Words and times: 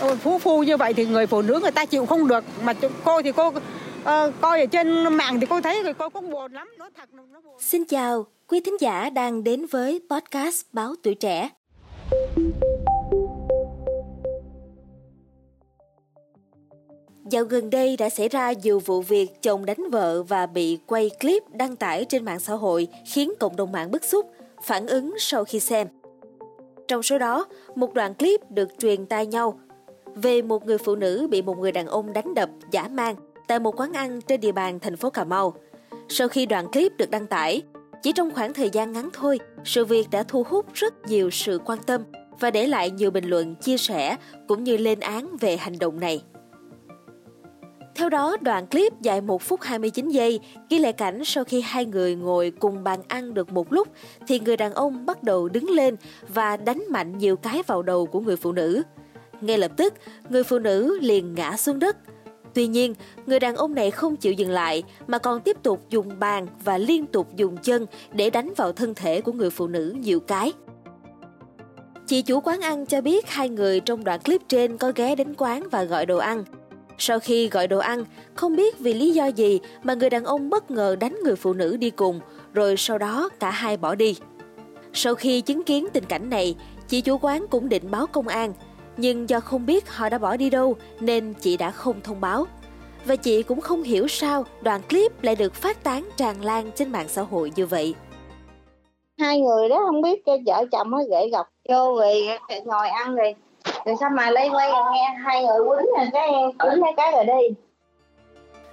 phú 0.00 0.38
phu 0.38 0.62
như 0.62 0.76
vậy 0.76 0.94
thì 0.94 1.06
người 1.06 1.26
phụ 1.26 1.42
nữ 1.42 1.58
người 1.62 1.70
ta 1.70 1.84
chịu 1.84 2.06
không 2.06 2.28
được 2.28 2.44
mà 2.64 2.72
cô 3.04 3.22
thì 3.22 3.32
cô 3.32 3.48
uh, 3.48 3.54
coi 4.40 4.60
ở 4.60 4.66
trên 4.66 5.16
mạng 5.16 5.40
thì 5.40 5.46
cô 5.50 5.60
thấy 5.60 5.82
cô 5.98 6.08
cũng 6.08 6.30
buồn 6.30 6.52
lắm 6.52 6.68
nói 6.78 6.90
thật 6.96 7.08
nó 7.12 7.40
buồn. 7.40 7.54
Xin 7.60 7.84
chào, 7.84 8.26
quý 8.48 8.60
thính 8.60 8.76
giả 8.80 9.10
đang 9.10 9.44
đến 9.44 9.66
với 9.66 10.00
podcast 10.10 10.62
Báo 10.72 10.94
Tuổi 11.02 11.14
Trẻ. 11.14 11.48
Dạo 17.30 17.44
gần 17.44 17.70
đây 17.70 17.96
đã 17.96 18.08
xảy 18.08 18.28
ra 18.28 18.52
nhiều 18.52 18.78
vụ 18.78 19.00
việc 19.00 19.42
chồng 19.42 19.66
đánh 19.66 19.90
vợ 19.92 20.22
và 20.22 20.46
bị 20.46 20.78
quay 20.86 21.10
clip 21.20 21.42
đăng 21.48 21.76
tải 21.76 22.04
trên 22.04 22.24
mạng 22.24 22.40
xã 22.40 22.54
hội 22.54 22.88
khiến 23.06 23.32
cộng 23.40 23.56
đồng 23.56 23.72
mạng 23.72 23.90
bức 23.90 24.04
xúc, 24.04 24.30
phản 24.62 24.86
ứng 24.86 25.14
sau 25.18 25.44
khi 25.44 25.60
xem. 25.60 25.88
Trong 26.88 27.02
số 27.02 27.18
đó, 27.18 27.46
một 27.74 27.94
đoạn 27.94 28.14
clip 28.14 28.40
được 28.50 28.68
truyền 28.78 29.06
tai 29.06 29.26
nhau 29.26 29.60
về 30.14 30.42
một 30.42 30.66
người 30.66 30.78
phụ 30.78 30.96
nữ 30.96 31.26
bị 31.30 31.42
một 31.42 31.58
người 31.58 31.72
đàn 31.72 31.86
ông 31.86 32.12
đánh 32.12 32.34
đập 32.34 32.50
giả 32.70 32.88
mang 32.88 33.16
tại 33.48 33.58
một 33.58 33.80
quán 33.80 33.92
ăn 33.92 34.20
trên 34.20 34.40
địa 34.40 34.52
bàn 34.52 34.80
thành 34.80 34.96
phố 34.96 35.10
Cà 35.10 35.24
Mau. 35.24 35.54
Sau 36.08 36.28
khi 36.28 36.46
đoạn 36.46 36.72
clip 36.72 36.92
được 36.96 37.10
đăng 37.10 37.26
tải, 37.26 37.62
chỉ 38.02 38.12
trong 38.12 38.30
khoảng 38.30 38.54
thời 38.54 38.70
gian 38.70 38.92
ngắn 38.92 39.08
thôi, 39.12 39.38
sự 39.64 39.84
việc 39.84 40.10
đã 40.10 40.22
thu 40.22 40.42
hút 40.48 40.66
rất 40.74 40.94
nhiều 41.06 41.30
sự 41.30 41.60
quan 41.64 41.78
tâm 41.86 42.02
và 42.40 42.50
để 42.50 42.66
lại 42.66 42.90
nhiều 42.90 43.10
bình 43.10 43.24
luận 43.24 43.54
chia 43.54 43.76
sẻ 43.76 44.16
cũng 44.48 44.64
như 44.64 44.76
lên 44.76 45.00
án 45.00 45.36
về 45.40 45.56
hành 45.56 45.78
động 45.78 46.00
này. 46.00 46.22
Theo 47.94 48.08
đó, 48.08 48.36
đoạn 48.40 48.66
clip 48.66 48.92
dài 49.00 49.20
1 49.20 49.42
phút 49.42 49.60
29 49.62 50.08
giây 50.08 50.40
ghi 50.70 50.78
lại 50.78 50.92
cảnh 50.92 51.24
sau 51.24 51.44
khi 51.44 51.60
hai 51.60 51.84
người 51.86 52.14
ngồi 52.14 52.50
cùng 52.50 52.84
bàn 52.84 53.00
ăn 53.08 53.34
được 53.34 53.52
một 53.52 53.72
lúc 53.72 53.88
thì 54.26 54.40
người 54.40 54.56
đàn 54.56 54.72
ông 54.72 55.06
bắt 55.06 55.22
đầu 55.22 55.48
đứng 55.48 55.70
lên 55.70 55.96
và 56.28 56.56
đánh 56.56 56.82
mạnh 56.90 57.18
nhiều 57.18 57.36
cái 57.36 57.62
vào 57.66 57.82
đầu 57.82 58.06
của 58.06 58.20
người 58.20 58.36
phụ 58.36 58.52
nữ. 58.52 58.82
Ngay 59.40 59.58
lập 59.58 59.70
tức, 59.76 59.94
người 60.28 60.44
phụ 60.44 60.58
nữ 60.58 60.98
liền 61.00 61.34
ngã 61.34 61.56
xuống 61.56 61.78
đất. 61.78 61.96
Tuy 62.54 62.66
nhiên, 62.66 62.94
người 63.26 63.40
đàn 63.40 63.56
ông 63.56 63.74
này 63.74 63.90
không 63.90 64.16
chịu 64.16 64.32
dừng 64.32 64.50
lại 64.50 64.82
mà 65.06 65.18
còn 65.18 65.40
tiếp 65.40 65.56
tục 65.62 65.80
dùng 65.90 66.18
bàn 66.18 66.46
và 66.64 66.78
liên 66.78 67.06
tục 67.06 67.36
dùng 67.36 67.56
chân 67.56 67.86
để 68.12 68.30
đánh 68.30 68.52
vào 68.56 68.72
thân 68.72 68.94
thể 68.94 69.20
của 69.20 69.32
người 69.32 69.50
phụ 69.50 69.66
nữ 69.66 69.94
nhiều 70.00 70.20
cái. 70.20 70.52
Chị 72.06 72.22
chủ 72.22 72.40
quán 72.40 72.60
ăn 72.60 72.86
cho 72.86 73.00
biết 73.00 73.28
hai 73.28 73.48
người 73.48 73.80
trong 73.80 74.04
đoạn 74.04 74.20
clip 74.20 74.40
trên 74.48 74.76
có 74.76 74.92
ghé 74.96 75.14
đến 75.14 75.34
quán 75.36 75.68
và 75.70 75.84
gọi 75.84 76.06
đồ 76.06 76.18
ăn. 76.18 76.44
Sau 76.98 77.18
khi 77.18 77.48
gọi 77.48 77.68
đồ 77.68 77.78
ăn, 77.78 78.04
không 78.34 78.56
biết 78.56 78.78
vì 78.78 78.94
lý 78.94 79.10
do 79.10 79.26
gì 79.26 79.60
mà 79.82 79.94
người 79.94 80.10
đàn 80.10 80.24
ông 80.24 80.50
bất 80.50 80.70
ngờ 80.70 80.96
đánh 81.00 81.16
người 81.24 81.36
phụ 81.36 81.52
nữ 81.52 81.76
đi 81.76 81.90
cùng, 81.90 82.20
rồi 82.52 82.74
sau 82.76 82.98
đó 82.98 83.28
cả 83.40 83.50
hai 83.50 83.76
bỏ 83.76 83.94
đi. 83.94 84.16
Sau 84.92 85.14
khi 85.14 85.40
chứng 85.40 85.64
kiến 85.64 85.86
tình 85.92 86.04
cảnh 86.04 86.30
này, 86.30 86.56
chị 86.88 87.00
chủ 87.00 87.18
quán 87.18 87.46
cũng 87.50 87.68
định 87.68 87.90
báo 87.90 88.06
công 88.06 88.28
an, 88.28 88.52
nhưng 89.00 89.28
do 89.30 89.40
không 89.40 89.66
biết 89.66 89.88
họ 89.88 90.08
đã 90.08 90.18
bỏ 90.18 90.36
đi 90.36 90.50
đâu 90.50 90.76
nên 91.00 91.34
chị 91.40 91.56
đã 91.56 91.70
không 91.70 92.00
thông 92.00 92.20
báo. 92.20 92.46
Và 93.04 93.16
chị 93.16 93.42
cũng 93.42 93.60
không 93.60 93.82
hiểu 93.82 94.08
sao 94.08 94.44
đoạn 94.62 94.80
clip 94.88 95.22
lại 95.22 95.36
được 95.36 95.54
phát 95.54 95.82
tán 95.82 96.08
tràn 96.16 96.44
lan 96.44 96.70
trên 96.74 96.92
mạng 96.92 97.08
xã 97.08 97.22
hội 97.22 97.52
như 97.56 97.66
vậy. 97.66 97.94
Hai 99.18 99.40
người 99.40 99.68
đó 99.68 99.82
không 99.86 100.02
biết 100.02 100.22
vợ 100.46 100.64
chồng 100.72 100.90
nó 100.90 100.98
gậy 101.10 101.30
gọc 101.32 101.46
vô 101.68 101.96
rồi 101.96 102.28
ngồi 102.64 102.88
ăn 102.88 103.16
rồi 103.16 103.34
rồi 103.84 103.94
sao 104.00 104.10
mà 104.16 104.30
lấy 104.30 104.48
quay 104.48 104.68
nghe 104.68 105.14
hai 105.24 105.42
người 105.42 105.58
quýnh 105.58 105.86
rồi 105.96 106.06
cái 106.12 106.30
quýnh 106.58 106.80
mấy 106.80 106.92
cái 106.96 107.12
rồi 107.12 107.24
đi 107.24 107.54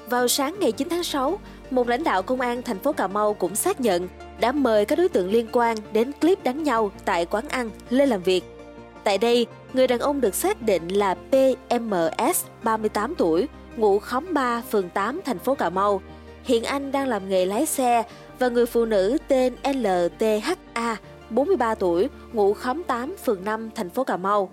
vào 0.10 0.28
sáng 0.28 0.56
ngày 0.60 0.72
9 0.72 0.90
tháng 0.90 1.04
6, 1.04 1.40
một 1.72 1.88
lãnh 1.88 2.04
đạo 2.04 2.22
công 2.22 2.42
an 2.42 2.62
thành 2.62 2.80
phố 2.80 2.94
Cà 2.94 3.08
Mau 3.08 3.34
cũng 3.34 3.56
xác 3.56 3.82
nhận 3.82 4.08
đã 4.40 4.52
mời 4.52 4.86
các 4.86 4.98
đối 4.98 5.10
tượng 5.10 5.32
liên 5.32 5.48
quan 5.52 5.78
đến 5.94 6.12
clip 6.22 6.44
đánh 6.44 6.64
nhau 6.64 6.92
tại 7.06 7.26
quán 7.26 7.50
ăn 7.50 7.70
lên 7.90 8.10
làm 8.10 8.24
việc. 8.24 8.57
Tại 9.08 9.18
đây, 9.18 9.48
người 9.74 9.88
đàn 9.88 10.00
ông 10.00 10.22
được 10.22 10.36
xác 10.36 10.62
định 10.62 10.88
là 10.88 11.16
PMS, 11.16 12.46
38 12.64 13.16
tuổi, 13.16 13.48
ngụ 13.78 14.00
khóm 14.00 14.34
3, 14.34 14.62
phường 14.72 14.90
8, 14.90 15.22
thành 15.26 15.40
phố 15.40 15.56
Cà 15.56 15.70
Mau. 15.70 16.02
Hiện 16.44 16.64
anh 16.64 16.92
đang 16.92 17.08
làm 17.08 17.30
nghề 17.30 17.46
lái 17.46 17.66
xe 17.66 18.04
và 18.40 18.50
người 18.50 18.66
phụ 18.66 18.86
nữ 18.86 19.18
tên 19.28 19.54
LTHA, 19.64 20.98
43 21.30 21.76
tuổi, 21.76 22.10
ngụ 22.34 22.54
khóm 22.54 22.84
8, 22.84 23.16
phường 23.26 23.44
5, 23.44 23.70
thành 23.76 23.90
phố 23.90 24.04
Cà 24.04 24.18
Mau. 24.18 24.50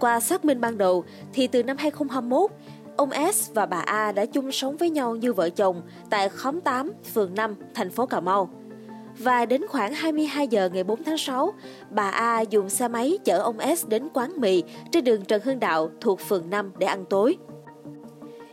Qua 0.00 0.20
xác 0.20 0.44
minh 0.44 0.60
ban 0.60 0.78
đầu 0.78 1.04
thì 1.32 1.46
từ 1.46 1.62
năm 1.62 1.76
2021, 1.76 2.50
ông 2.96 3.10
S 3.32 3.50
và 3.54 3.66
bà 3.66 3.78
A 3.78 4.12
đã 4.12 4.26
chung 4.26 4.52
sống 4.52 4.76
với 4.76 4.90
nhau 4.90 5.16
như 5.16 5.32
vợ 5.32 5.50
chồng 5.50 5.82
tại 6.10 6.28
khóm 6.28 6.60
8, 6.60 6.92
phường 7.14 7.34
5, 7.34 7.54
thành 7.74 7.90
phố 7.90 8.06
Cà 8.06 8.20
Mau. 8.20 8.50
Và 9.18 9.46
đến 9.46 9.66
khoảng 9.68 9.94
22 9.94 10.48
giờ 10.48 10.68
ngày 10.72 10.84
4 10.84 11.04
tháng 11.04 11.18
6, 11.18 11.54
bà 11.90 12.10
A 12.10 12.40
dùng 12.40 12.68
xe 12.68 12.88
máy 12.88 13.18
chở 13.24 13.38
ông 13.38 13.76
S 13.76 13.86
đến 13.88 14.08
quán 14.14 14.40
mì 14.40 14.62
trên 14.92 15.04
đường 15.04 15.24
Trần 15.24 15.42
Hưng 15.44 15.60
Đạo 15.60 15.90
thuộc 16.00 16.20
phường 16.20 16.50
5 16.50 16.72
để 16.78 16.86
ăn 16.86 17.04
tối. 17.04 17.36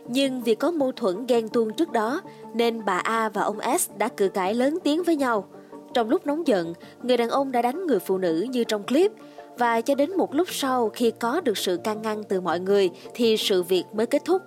Nhưng 0.08 0.44
vì 0.44 0.56
có 0.56 0.72
mâu 0.72 0.92
thuẫn 0.92 1.26
ghen 1.26 1.50
tuông 1.50 1.74
trước 1.74 1.92
đó 1.92 2.22
nên 2.54 2.86
bà 2.86 2.98
A 2.98 3.30
và 3.30 3.42
ông 3.42 3.58
S 3.80 3.90
đã 3.98 4.08
cự 4.08 4.30
cãi 4.30 4.54
lớn 4.54 4.78
tiếng 4.84 5.04
với 5.04 5.16
nhau. 5.16 5.48
Trong 5.94 6.10
lúc 6.10 6.26
nóng 6.26 6.48
giận, 6.48 6.74
người 7.04 7.18
đàn 7.18 7.30
ông 7.30 7.52
đã 7.52 7.62
đánh 7.62 7.86
người 7.86 8.00
phụ 8.00 8.18
nữ 8.18 8.46
như 8.50 8.64
trong 8.64 8.84
clip 8.84 9.12
và 9.58 9.82
cho 9.82 9.96
đến 9.96 10.18
một 10.18 10.36
lúc 10.36 10.48
sau 10.52 10.90
khi 10.90 11.12
có 11.20 11.42
được 11.42 11.58
sự 11.58 11.80
can 11.84 12.02
ngăn 12.02 12.24
từ 12.24 12.42
mọi 12.42 12.60
người 12.60 12.90
thì 13.14 13.38
sự 13.38 13.64
việc 13.64 13.84
mới 13.94 14.06
kết 14.06 14.26
thúc. 14.26 14.42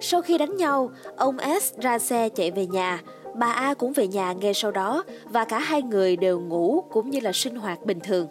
Sau 0.00 0.22
khi 0.22 0.38
đánh 0.38 0.56
nhau, 0.56 0.90
ông 1.16 1.36
S 1.60 1.74
ra 1.78 1.98
xe 1.98 2.28
chạy 2.28 2.50
về 2.50 2.66
nhà, 2.66 3.02
bà 3.38 3.52
A 3.52 3.74
cũng 3.74 3.92
về 3.92 4.06
nhà 4.08 4.32
ngay 4.32 4.54
sau 4.54 4.70
đó 4.70 5.04
và 5.24 5.44
cả 5.44 5.58
hai 5.58 5.82
người 5.82 6.16
đều 6.16 6.40
ngủ 6.40 6.84
cũng 6.90 7.10
như 7.10 7.20
là 7.20 7.32
sinh 7.32 7.56
hoạt 7.56 7.86
bình 7.86 8.00
thường. 8.00 8.28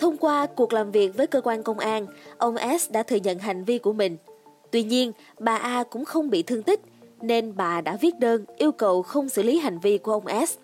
Thông 0.00 0.16
qua 0.16 0.46
cuộc 0.46 0.72
làm 0.72 0.90
việc 0.90 1.16
với 1.16 1.26
cơ 1.26 1.40
quan 1.40 1.62
công 1.62 1.78
an, 1.78 2.06
ông 2.38 2.56
S 2.78 2.90
đã 2.90 3.02
thừa 3.02 3.16
nhận 3.16 3.38
hành 3.38 3.64
vi 3.64 3.78
của 3.78 3.92
mình. 3.92 4.16
Tuy 4.70 4.82
nhiên, 4.82 5.12
bà 5.38 5.56
A 5.56 5.84
cũng 5.84 6.04
không 6.04 6.30
bị 6.30 6.42
thương 6.42 6.62
tích, 6.62 6.80
nên 7.20 7.56
bà 7.56 7.80
đã 7.80 7.96
viết 8.00 8.18
đơn 8.18 8.44
yêu 8.56 8.72
cầu 8.72 9.02
không 9.02 9.28
xử 9.28 9.42
lý 9.42 9.58
hành 9.58 9.78
vi 9.78 9.98
của 9.98 10.12
ông 10.12 10.46
S. 10.46 10.58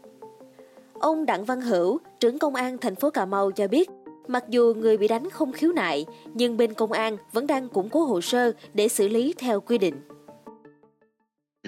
Ông 1.00 1.26
Đặng 1.26 1.44
Văn 1.44 1.60
Hữu, 1.60 1.98
trưởng 2.20 2.38
công 2.38 2.54
an 2.54 2.78
thành 2.78 2.94
phố 2.94 3.10
Cà 3.10 3.24
Mau 3.24 3.50
cho 3.50 3.68
biết, 3.68 3.90
mặc 4.26 4.44
dù 4.48 4.74
người 4.76 4.96
bị 4.96 5.08
đánh 5.08 5.30
không 5.30 5.52
khiếu 5.52 5.72
nại, 5.72 6.06
nhưng 6.34 6.56
bên 6.56 6.74
công 6.74 6.92
an 6.92 7.16
vẫn 7.32 7.46
đang 7.46 7.68
củng 7.68 7.88
cố 7.88 8.04
hồ 8.04 8.20
sơ 8.20 8.52
để 8.74 8.88
xử 8.88 9.08
lý 9.08 9.34
theo 9.38 9.60
quy 9.60 9.78
định 9.78 9.94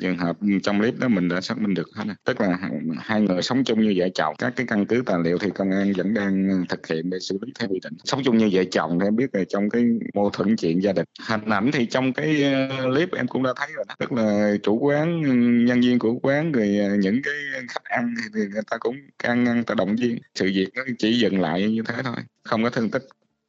trường 0.01 0.19
hợp 0.19 0.37
trong 0.63 0.81
clip 0.81 0.99
đó 0.99 1.09
mình 1.09 1.29
đã 1.29 1.41
xác 1.41 1.59
minh 1.59 1.75
được 1.75 1.91
hết 1.95 2.05
tức 2.25 2.41
là 2.41 2.59
hai 2.99 3.21
người 3.21 3.43
sống 3.43 3.65
chung 3.65 3.81
như 3.81 3.95
vợ 3.97 4.09
chồng. 4.15 4.35
Các 4.39 4.53
cái 4.57 4.67
căn 4.67 4.87
cứ 4.87 5.03
tài 5.07 5.17
liệu 5.25 5.39
thì 5.39 5.51
công 5.55 5.71
an 5.71 5.93
vẫn 5.97 6.15
đang 6.15 6.49
ờ, 6.49 6.57
thực 6.69 6.87
hiện 6.87 7.11
để 7.11 7.19
xử 7.21 7.39
lý 7.43 7.53
theo 7.59 7.69
quy 7.69 7.81
định. 7.83 7.93
Sống 8.05 8.21
chung 8.25 8.39
như 8.39 8.49
vợ 8.53 8.65
chồng 8.71 8.99
thì 9.01 9.07
em 9.07 9.17
biết 9.17 9.35
là 9.35 9.45
trong 9.49 9.71
cái 9.71 9.85
mâu 10.15 10.31
thuẫn 10.31 10.57
chuyện 10.57 10.83
gia 10.83 10.93
đình. 10.93 11.05
Hình 11.29 11.45
ảnh 11.45 11.71
thì 11.73 11.87
trong 11.87 12.13
cái 12.13 12.43
ờ, 12.43 12.69
clip 12.91 13.13
em 13.13 13.27
cũng 13.27 13.43
đã 13.43 13.53
thấy 13.57 13.69
rồi 13.75 13.85
đó. 13.89 13.95
Tức 13.99 14.13
là 14.13 14.57
chủ 14.63 14.79
quán 14.79 15.23
ừ, 15.23 15.33
nhân 15.67 15.81
viên 15.81 15.99
của 15.99 16.15
quán 16.23 16.53
rồi 16.53 16.79
ờ, 16.79 16.97
những 16.97 17.23
cái 17.23 17.35
khách 17.69 17.85
ăn 17.85 18.15
thì 18.35 18.41
người 18.41 18.63
ta 18.71 18.77
cũng 18.79 18.97
can 19.19 19.45
ngăn 19.45 19.65
ta 19.65 19.75
động 19.75 19.97
viên. 19.97 20.19
Sự 20.35 20.51
việc 20.55 20.69
nó 20.75 20.83
chỉ 20.99 21.19
dừng 21.19 21.41
lại 21.41 21.71
như 21.71 21.83
thế 21.87 21.95
thôi 22.05 22.17
không 22.43 22.63
có 22.63 22.71
thương 22.71 22.91
tích 22.91 23.03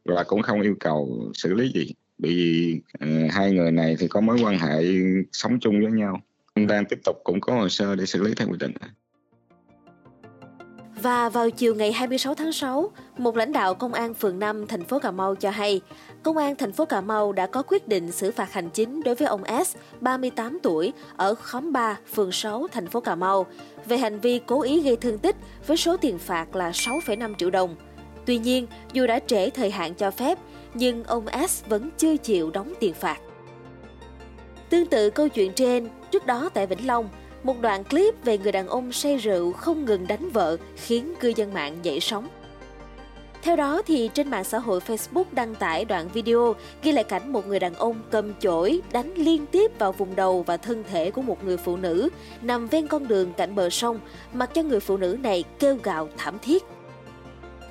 và 0.06 0.24
cũng 0.24 0.42
không 0.42 0.62
yêu 0.62 0.76
cầu 0.80 1.32
xử 1.34 1.54
lý 1.54 1.72
gì. 1.74 1.94
Bởi 2.18 2.32
vì 2.32 2.82
uh, 3.06 3.32
hai 3.32 3.52
người 3.52 3.72
này 3.72 3.96
thì 4.00 4.08
có 4.08 4.22
mối 4.22 4.38
quan 4.44 4.60
hệ 4.60 4.84
sống 5.32 5.60
chung 5.60 5.82
với 5.82 5.92
nhau 5.92 6.22
đang 6.56 6.86
tiếp 6.86 7.00
tục 7.04 7.22
củng 7.24 7.42
cố 7.42 7.54
hồ 7.54 7.70
sơ 7.70 7.96
để 7.96 8.06
xử 8.06 8.24
lý 8.24 8.34
theo 8.34 8.48
quy 8.48 8.58
định. 8.60 8.74
Và 11.02 11.30
vào 11.30 11.50
chiều 11.50 11.76
ngày 11.76 11.92
26 11.92 12.36
tháng 12.36 12.52
6, 12.52 12.92
một 13.18 13.38
lãnh 13.38 13.52
đạo 13.52 13.76
công 13.76 13.94
an 13.94 14.14
phường 14.14 14.40
5 14.40 14.68
thành 14.68 14.84
phố 14.84 15.00
Cà 15.00 15.12
Mau 15.12 15.36
cho 15.36 15.50
hay, 15.50 15.82
công 16.24 16.38
an 16.38 16.56
thành 16.56 16.72
phố 16.72 16.86
Cà 16.86 17.02
Mau 17.02 17.34
đã 17.34 17.48
có 17.48 17.64
quyết 17.68 17.88
định 17.88 18.12
xử 18.12 18.32
phạt 18.32 18.54
hành 18.54 18.70
chính 18.70 19.04
đối 19.04 19.16
với 19.16 19.28
ông 19.28 19.44
S, 19.66 19.76
38 20.02 20.60
tuổi, 20.64 20.94
ở 21.18 21.36
khóm 21.36 21.72
3, 21.72 21.98
phường 22.14 22.32
6, 22.32 22.68
thành 22.72 22.88
phố 22.88 23.02
Cà 23.02 23.16
Mau, 23.16 23.46
về 23.86 23.98
hành 23.98 24.20
vi 24.20 24.40
cố 24.46 24.62
ý 24.62 24.82
gây 24.82 24.96
thương 24.96 25.18
tích 25.18 25.36
với 25.68 25.78
số 25.78 25.98
tiền 25.98 26.18
phạt 26.20 26.56
là 26.56 26.72
6,5 26.72 27.34
triệu 27.38 27.50
đồng. 27.50 27.76
Tuy 28.26 28.38
nhiên, 28.38 28.68
dù 28.94 29.08
đã 29.08 29.20
trễ 29.28 29.50
thời 29.50 29.72
hạn 29.72 29.94
cho 29.94 30.12
phép, 30.12 30.40
nhưng 30.74 31.04
ông 31.04 31.26
S 31.50 31.66
vẫn 31.66 31.90
chưa 31.98 32.18
chịu 32.18 32.52
đóng 32.52 32.74
tiền 32.80 32.94
phạt. 32.94 33.18
Tương 34.70 34.86
tự 34.86 35.10
câu 35.10 35.30
chuyện 35.30 35.54
trên, 35.54 35.88
trước 36.12 36.26
đó 36.26 36.50
tại 36.54 36.68
Vĩnh 36.68 36.88
Long, 36.88 37.10
một 37.44 37.62
đoạn 37.62 37.84
clip 37.84 38.16
về 38.24 38.38
người 38.38 38.52
đàn 38.52 38.68
ông 38.68 38.92
say 38.92 39.18
rượu 39.18 39.52
không 39.52 39.86
ngừng 39.86 40.08
đánh 40.08 40.30
vợ 40.30 40.58
khiến 40.76 41.14
cư 41.20 41.34
dân 41.36 41.54
mạng 41.54 41.78
dậy 41.84 42.00
sóng. 42.00 42.28
Theo 43.42 43.56
đó 43.56 43.82
thì 43.86 44.10
trên 44.14 44.30
mạng 44.30 44.44
xã 44.44 44.60
hội 44.60 44.80
Facebook 44.88 45.24
đăng 45.32 45.56
tải 45.56 45.86
đoạn 45.86 46.10
video 46.14 46.56
ghi 46.84 46.92
lại 46.92 47.04
cảnh 47.04 47.34
một 47.34 47.48
người 47.48 47.60
đàn 47.60 47.74
ông 47.74 47.96
cầm 48.12 48.34
chổi 48.40 48.82
đánh 48.92 49.14
liên 49.16 49.46
tiếp 49.46 49.72
vào 49.80 49.92
vùng 49.92 50.16
đầu 50.16 50.44
và 50.44 50.58
thân 50.58 50.84
thể 50.92 51.12
của 51.12 51.22
một 51.22 51.44
người 51.44 51.58
phụ 51.58 51.78
nữ 51.78 52.10
nằm 52.42 52.68
ven 52.68 52.88
con 52.88 53.08
đường 53.08 53.34
cạnh 53.38 53.56
bờ 53.56 53.70
sông, 53.70 54.00
mặc 54.34 54.50
cho 54.54 54.64
người 54.64 54.80
phụ 54.80 54.98
nữ 54.98 55.18
này 55.24 55.44
kêu 55.60 55.78
gào 55.84 56.10
thảm 56.18 56.38
thiết. 56.42 56.64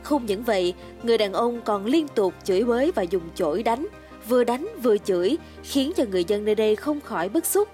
Không 0.03 0.27
những 0.27 0.43
vậy, 0.43 0.75
người 1.03 1.19
đàn 1.19 1.33
ông 1.33 1.61
còn 1.61 1.87
liên 1.87 2.09
tục 2.09 2.35
chửi 2.45 2.65
bới 2.65 2.93
và 2.95 3.03
dùng 3.03 3.23
chổi 3.35 3.63
đánh, 3.63 3.87
vừa 4.29 4.45
đánh 4.45 4.69
vừa 4.83 4.99
chửi, 4.99 5.39
khiến 5.63 5.93
cho 5.97 6.05
người 6.11 6.25
dân 6.25 6.45
nơi 6.45 6.55
đây 6.55 6.77
không 6.77 7.01
khỏi 7.01 7.29
bức 7.29 7.47
xúc. 7.47 7.69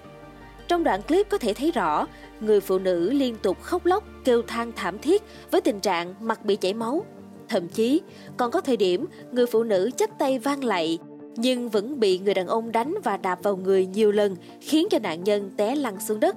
Trong 0.67 0.83
đoạn 0.83 1.01
clip 1.01 1.29
có 1.29 1.37
thể 1.37 1.53
thấy 1.53 1.71
rõ, 1.71 2.07
người 2.39 2.61
phụ 2.61 2.79
nữ 2.79 3.11
liên 3.13 3.35
tục 3.41 3.61
khóc 3.61 3.85
lóc, 3.85 4.03
kêu 4.23 4.41
than 4.41 4.71
thảm 4.71 4.99
thiết 4.99 5.21
với 5.51 5.61
tình 5.61 5.79
trạng 5.79 6.15
mặt 6.19 6.45
bị 6.45 6.55
chảy 6.55 6.73
máu. 6.73 7.05
Thậm 7.49 7.67
chí, 7.67 8.01
còn 8.37 8.51
có 8.51 8.61
thời 8.61 8.77
điểm 8.77 9.05
người 9.31 9.45
phụ 9.45 9.63
nữ 9.63 9.89
chắp 9.97 10.19
tay 10.19 10.39
vang 10.39 10.63
lạy, 10.63 10.99
nhưng 11.35 11.69
vẫn 11.69 11.99
bị 11.99 12.19
người 12.19 12.33
đàn 12.33 12.47
ông 12.47 12.71
đánh 12.71 12.95
và 13.03 13.17
đạp 13.17 13.43
vào 13.43 13.55
người 13.55 13.85
nhiều 13.85 14.11
lần, 14.11 14.35
khiến 14.61 14.87
cho 14.89 14.99
nạn 14.99 15.23
nhân 15.23 15.51
té 15.57 15.75
lăn 15.75 15.99
xuống 15.99 16.19
đất. 16.19 16.35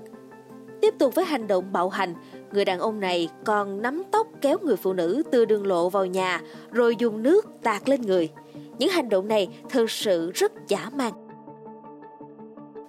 Tiếp 0.81 0.95
tục 0.99 1.15
với 1.15 1.25
hành 1.25 1.47
động 1.47 1.73
bạo 1.73 1.89
hành, 1.89 2.15
người 2.55 2.65
đàn 2.65 2.79
ông 2.79 3.01
này 3.01 3.29
còn 3.45 3.83
nắm 3.83 4.03
tóc 4.13 4.27
kéo 4.41 4.59
người 4.63 4.77
phụ 4.77 4.93
nữ 4.93 5.23
từ 5.31 5.45
đường 5.45 5.67
lộ 5.67 5.89
vào 5.89 6.07
nhà, 6.07 6.41
rồi 6.73 6.97
dùng 6.99 7.23
nước 7.23 7.47
tạt 7.63 7.89
lên 7.89 8.03
người. 8.03 8.31
Những 8.79 8.89
hành 8.89 9.09
động 9.09 9.29
này 9.29 9.49
thực 9.71 9.91
sự 9.91 10.31
rất 10.35 10.53
giả 10.69 10.91
man. 10.97 11.13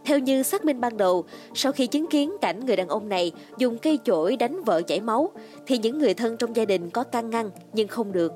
Theo 0.05 0.19
như 0.19 0.43
xác 0.43 0.65
minh 0.65 0.81
ban 0.81 0.97
đầu, 0.97 1.25
sau 1.53 1.71
khi 1.71 1.87
chứng 1.87 2.07
kiến 2.07 2.35
cảnh 2.41 2.65
người 2.65 2.75
đàn 2.75 2.87
ông 2.87 3.09
này 3.09 3.31
dùng 3.57 3.77
cây 3.77 3.99
chổi 4.03 4.35
đánh 4.35 4.63
vợ 4.63 4.81
chảy 4.81 4.99
máu, 4.99 5.31
thì 5.67 5.77
những 5.77 5.99
người 5.99 6.13
thân 6.13 6.37
trong 6.37 6.55
gia 6.55 6.65
đình 6.65 6.89
có 6.89 7.03
can 7.03 7.29
ngăn 7.29 7.49
nhưng 7.73 7.87
không 7.87 8.11
được. 8.11 8.31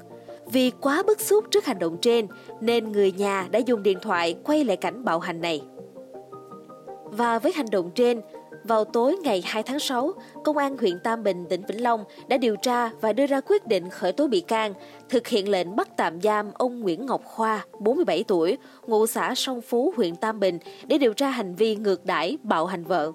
Vì 0.51 0.71
quá 0.71 1.03
bức 1.07 1.21
xúc 1.21 1.45
trước 1.51 1.65
hành 1.65 1.79
động 1.79 1.97
trên, 2.01 2.27
nên 2.61 2.91
người 2.91 3.11
nhà 3.11 3.47
đã 3.51 3.59
dùng 3.59 3.83
điện 3.83 3.97
thoại 4.01 4.35
quay 4.43 4.63
lại 4.63 4.77
cảnh 4.77 5.03
bạo 5.03 5.19
hành 5.19 5.41
này. 5.41 5.61
Và 7.03 7.39
với 7.39 7.51
hành 7.55 7.69
động 7.71 7.91
trên, 7.95 8.21
vào 8.69 8.86
tối 8.86 9.18
ngày 9.24 9.44
2 9.45 9.63
tháng 9.63 9.80
6, 9.80 10.12
Công 10.44 10.57
an 10.57 10.77
huyện 10.77 11.00
Tam 11.04 11.24
Bình, 11.24 11.45
tỉnh 11.50 11.62
Vĩnh 11.68 11.83
Long 11.83 12.04
đã 12.27 12.38
điều 12.38 12.56
tra 12.56 12.89
và 13.01 13.13
đưa 13.13 13.25
ra 13.25 13.42
quyết 13.42 13.68
định 13.68 13.89
khởi 13.89 14.12
tố 14.12 14.27
bị 14.27 14.42
can, 14.42 14.74
thực 15.10 15.27
hiện 15.27 15.50
lệnh 15.50 15.75
bắt 15.75 15.89
tạm 15.98 16.21
giam 16.21 16.51
ông 16.54 16.80
Nguyễn 16.80 17.06
Ngọc 17.06 17.21
Khoa, 17.25 17.66
47 17.80 18.24
tuổi, 18.24 18.57
ngụ 18.88 19.07
xã 19.07 19.36
Song 19.36 19.62
Phú, 19.62 19.94
huyện 19.98 20.16
Tam 20.16 20.39
Bình 20.39 20.60
để 20.88 20.98
điều 20.98 21.13
tra 21.13 21.30
hành 21.30 21.56
vi 21.56 21.75
ngược 21.75 22.06
đãi 22.06 22.38
bạo 22.44 22.66
hành 22.66 22.83
vợ. 22.83 23.12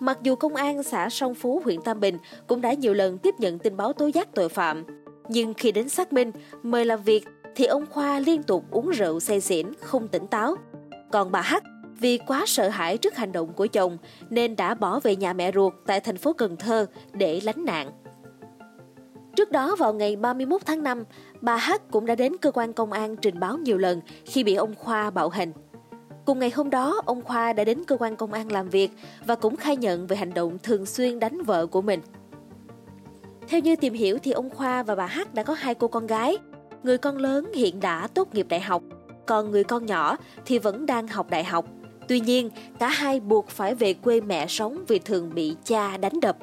Mặc 0.00 0.18
dù 0.22 0.34
công 0.34 0.54
an 0.54 0.82
xã 0.82 1.08
Song 1.10 1.34
Phú, 1.34 1.62
huyện 1.64 1.82
Tam 1.82 2.00
Bình 2.00 2.18
cũng 2.46 2.60
đã 2.60 2.72
nhiều 2.72 2.94
lần 2.94 3.18
tiếp 3.18 3.34
nhận 3.38 3.58
tin 3.58 3.76
báo 3.76 3.92
tố 3.92 4.06
giác 4.06 4.34
tội 4.34 4.48
phạm, 4.48 4.84
nhưng 5.28 5.54
khi 5.54 5.72
đến 5.72 5.88
xác 5.88 6.12
minh, 6.12 6.32
mời 6.62 6.84
làm 6.84 7.02
việc 7.02 7.24
thì 7.56 7.64
ông 7.64 7.86
Khoa 7.86 8.18
liên 8.18 8.42
tục 8.42 8.64
uống 8.70 8.90
rượu 8.90 9.20
say 9.20 9.40
xỉn, 9.40 9.66
không 9.80 10.08
tỉnh 10.08 10.26
táo. 10.26 10.56
Còn 11.12 11.32
bà 11.32 11.40
Hắc 11.40 11.62
vì 12.00 12.18
quá 12.18 12.44
sợ 12.46 12.68
hãi 12.68 12.98
trước 12.98 13.16
hành 13.16 13.32
động 13.32 13.52
của 13.52 13.66
chồng 13.66 13.98
nên 14.30 14.56
đã 14.56 14.74
bỏ 14.74 15.00
về 15.00 15.16
nhà 15.16 15.32
mẹ 15.32 15.52
ruột 15.54 15.72
tại 15.86 16.00
thành 16.00 16.16
phố 16.16 16.32
Cần 16.32 16.56
Thơ 16.56 16.86
để 17.12 17.40
lánh 17.44 17.64
nạn. 17.64 17.90
Trước 19.36 19.52
đó 19.52 19.76
vào 19.76 19.92
ngày 19.92 20.16
31 20.16 20.60
tháng 20.66 20.82
5, 20.82 21.04
bà 21.40 21.56
H 21.56 21.70
cũng 21.90 22.06
đã 22.06 22.14
đến 22.14 22.36
cơ 22.40 22.50
quan 22.50 22.72
công 22.72 22.92
an 22.92 23.16
trình 23.16 23.40
báo 23.40 23.58
nhiều 23.58 23.78
lần 23.78 24.00
khi 24.26 24.44
bị 24.44 24.54
ông 24.54 24.74
Khoa 24.74 25.10
bạo 25.10 25.28
hành. 25.28 25.52
Cùng 26.26 26.38
ngày 26.38 26.50
hôm 26.50 26.70
đó, 26.70 27.02
ông 27.06 27.22
Khoa 27.22 27.52
đã 27.52 27.64
đến 27.64 27.84
cơ 27.84 27.96
quan 27.96 28.16
công 28.16 28.32
an 28.32 28.52
làm 28.52 28.68
việc 28.68 28.90
và 29.26 29.34
cũng 29.34 29.56
khai 29.56 29.76
nhận 29.76 30.06
về 30.06 30.16
hành 30.16 30.34
động 30.34 30.58
thường 30.62 30.86
xuyên 30.86 31.18
đánh 31.18 31.42
vợ 31.42 31.66
của 31.66 31.82
mình. 31.82 32.00
Theo 33.48 33.60
như 33.60 33.76
tìm 33.76 33.94
hiểu 33.94 34.18
thì 34.22 34.32
ông 34.32 34.50
Khoa 34.50 34.82
và 34.82 34.94
bà 34.94 35.06
H 35.06 35.20
đã 35.32 35.42
có 35.42 35.54
hai 35.54 35.74
cô 35.74 35.88
con 35.88 36.06
gái. 36.06 36.38
Người 36.82 36.98
con 36.98 37.16
lớn 37.16 37.52
hiện 37.54 37.80
đã 37.80 38.06
tốt 38.06 38.34
nghiệp 38.34 38.46
đại 38.48 38.60
học, 38.60 38.82
còn 39.26 39.50
người 39.50 39.64
con 39.64 39.86
nhỏ 39.86 40.16
thì 40.46 40.58
vẫn 40.58 40.86
đang 40.86 41.08
học 41.08 41.30
đại 41.30 41.44
học. 41.44 41.64
Tuy 42.08 42.20
nhiên, 42.20 42.50
cả 42.78 42.88
hai 42.88 43.20
buộc 43.20 43.48
phải 43.48 43.74
về 43.74 43.94
quê 43.94 44.20
mẹ 44.20 44.46
sống 44.46 44.84
vì 44.88 44.98
thường 44.98 45.30
bị 45.34 45.56
cha 45.64 45.96
đánh 45.96 46.20
đập. 46.20 46.36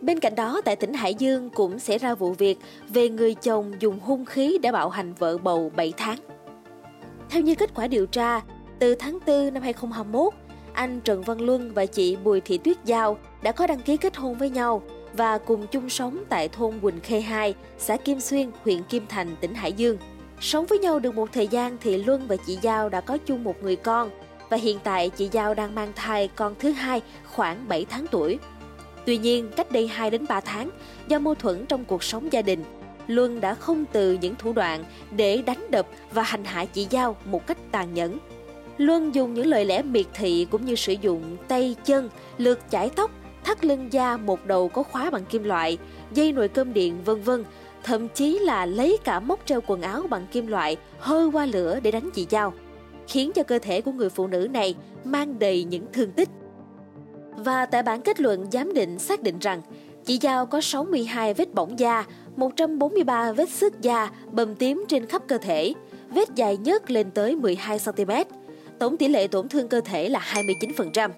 Bên 0.00 0.20
cạnh 0.20 0.34
đó, 0.34 0.60
tại 0.64 0.76
tỉnh 0.76 0.94
Hải 0.94 1.14
Dương 1.14 1.50
cũng 1.50 1.78
xảy 1.78 1.98
ra 1.98 2.14
vụ 2.14 2.32
việc 2.32 2.58
về 2.88 3.08
người 3.08 3.34
chồng 3.34 3.72
dùng 3.80 3.98
hung 4.00 4.24
khí 4.24 4.58
để 4.62 4.72
bạo 4.72 4.88
hành 4.88 5.14
vợ 5.14 5.38
bầu 5.38 5.72
7 5.76 5.92
tháng. 5.96 6.18
Theo 7.30 7.42
như 7.42 7.54
kết 7.54 7.70
quả 7.74 7.86
điều 7.86 8.06
tra, 8.06 8.40
từ 8.78 8.94
tháng 8.94 9.18
4 9.26 9.54
năm 9.54 9.62
2021, 9.62 10.34
anh 10.72 11.00
Trần 11.00 11.22
Văn 11.22 11.40
Luân 11.40 11.74
và 11.74 11.86
chị 11.86 12.16
Bùi 12.16 12.40
Thị 12.40 12.58
Tuyết 12.58 12.76
Giao 12.84 13.18
đã 13.42 13.52
có 13.52 13.66
đăng 13.66 13.80
ký 13.80 13.96
kết 13.96 14.16
hôn 14.16 14.34
với 14.34 14.50
nhau 14.50 14.82
và 15.12 15.38
cùng 15.38 15.66
chung 15.66 15.88
sống 15.88 16.24
tại 16.28 16.48
thôn 16.48 16.80
Quỳnh 16.80 17.00
Khê 17.00 17.20
2, 17.20 17.54
xã 17.78 17.96
Kim 17.96 18.20
Xuyên, 18.20 18.50
huyện 18.64 18.82
Kim 18.82 19.06
Thành, 19.08 19.36
tỉnh 19.40 19.54
Hải 19.54 19.72
Dương. 19.72 19.96
Sống 20.40 20.66
với 20.66 20.78
nhau 20.78 20.98
được 20.98 21.14
một 21.14 21.32
thời 21.32 21.48
gian 21.48 21.76
thì 21.80 22.04
Luân 22.04 22.26
và 22.28 22.36
chị 22.46 22.58
Giao 22.62 22.88
đã 22.88 23.00
có 23.00 23.18
chung 23.26 23.44
một 23.44 23.62
người 23.62 23.76
con 23.76 24.10
và 24.48 24.56
hiện 24.56 24.78
tại 24.84 25.10
chị 25.10 25.28
Giao 25.32 25.54
đang 25.54 25.74
mang 25.74 25.92
thai 25.96 26.28
con 26.28 26.54
thứ 26.58 26.70
hai 26.70 27.02
khoảng 27.24 27.68
7 27.68 27.84
tháng 27.84 28.06
tuổi. 28.10 28.38
Tuy 29.04 29.18
nhiên, 29.18 29.50
cách 29.56 29.72
đây 29.72 29.88
2 29.88 30.10
đến 30.10 30.26
3 30.28 30.40
tháng, 30.40 30.70
do 31.08 31.18
mâu 31.18 31.34
thuẫn 31.34 31.66
trong 31.66 31.84
cuộc 31.84 32.04
sống 32.04 32.32
gia 32.32 32.42
đình, 32.42 32.64
Luân 33.06 33.40
đã 33.40 33.54
không 33.54 33.84
từ 33.92 34.12
những 34.12 34.34
thủ 34.34 34.52
đoạn 34.52 34.84
để 35.10 35.42
đánh 35.42 35.66
đập 35.70 35.86
và 36.12 36.22
hành 36.22 36.44
hạ 36.44 36.64
chị 36.64 36.86
Giao 36.90 37.16
một 37.24 37.46
cách 37.46 37.58
tàn 37.70 37.94
nhẫn. 37.94 38.18
Luân 38.78 39.14
dùng 39.14 39.34
những 39.34 39.46
lời 39.46 39.64
lẽ 39.64 39.82
miệt 39.82 40.06
thị 40.14 40.46
cũng 40.50 40.64
như 40.64 40.74
sử 40.74 40.92
dụng 40.92 41.36
tay 41.48 41.76
chân, 41.84 42.10
lượt 42.38 42.60
chải 42.70 42.90
tóc, 42.90 43.10
thắt 43.44 43.64
lưng 43.64 43.92
da 43.92 44.16
một 44.16 44.46
đầu 44.46 44.68
có 44.68 44.82
khóa 44.82 45.10
bằng 45.10 45.24
kim 45.24 45.44
loại, 45.44 45.78
dây 46.12 46.32
nồi 46.32 46.48
cơm 46.48 46.72
điện 46.72 46.98
vân 47.04 47.22
vân, 47.22 47.44
thậm 47.82 48.08
chí 48.08 48.38
là 48.38 48.66
lấy 48.66 48.98
cả 49.04 49.20
móc 49.20 49.40
treo 49.46 49.60
quần 49.66 49.82
áo 49.82 50.02
bằng 50.10 50.26
kim 50.32 50.46
loại 50.46 50.76
hơi 50.98 51.26
qua 51.26 51.46
lửa 51.46 51.80
để 51.82 51.90
đánh 51.90 52.10
chị 52.14 52.26
Giao 52.30 52.52
khiến 53.08 53.32
cho 53.32 53.42
cơ 53.42 53.58
thể 53.58 53.80
của 53.80 53.92
người 53.92 54.08
phụ 54.08 54.26
nữ 54.26 54.48
này 54.52 54.74
mang 55.04 55.38
đầy 55.38 55.64
những 55.64 55.86
thương 55.92 56.10
tích. 56.10 56.28
Và 57.36 57.66
tại 57.66 57.82
bản 57.82 58.02
kết 58.02 58.20
luận 58.20 58.46
giám 58.52 58.74
định 58.74 58.98
xác 58.98 59.22
định 59.22 59.38
rằng 59.38 59.62
chị 60.04 60.18
Giao 60.20 60.46
có 60.46 60.60
62 60.60 61.34
vết 61.34 61.54
bỏng 61.54 61.78
da, 61.78 62.04
143 62.36 63.32
vết 63.32 63.50
xước 63.50 63.80
da 63.80 64.10
bầm 64.32 64.54
tím 64.54 64.84
trên 64.88 65.06
khắp 65.06 65.22
cơ 65.28 65.38
thể, 65.38 65.74
vết 66.10 66.34
dài 66.34 66.56
nhất 66.56 66.90
lên 66.90 67.10
tới 67.10 67.36
12cm. 67.36 68.24
Tổng 68.78 68.96
tỷ 68.96 69.08
lệ 69.08 69.26
tổn 69.26 69.48
thương 69.48 69.68
cơ 69.68 69.80
thể 69.80 70.08
là 70.08 70.20
29%. 70.34 71.10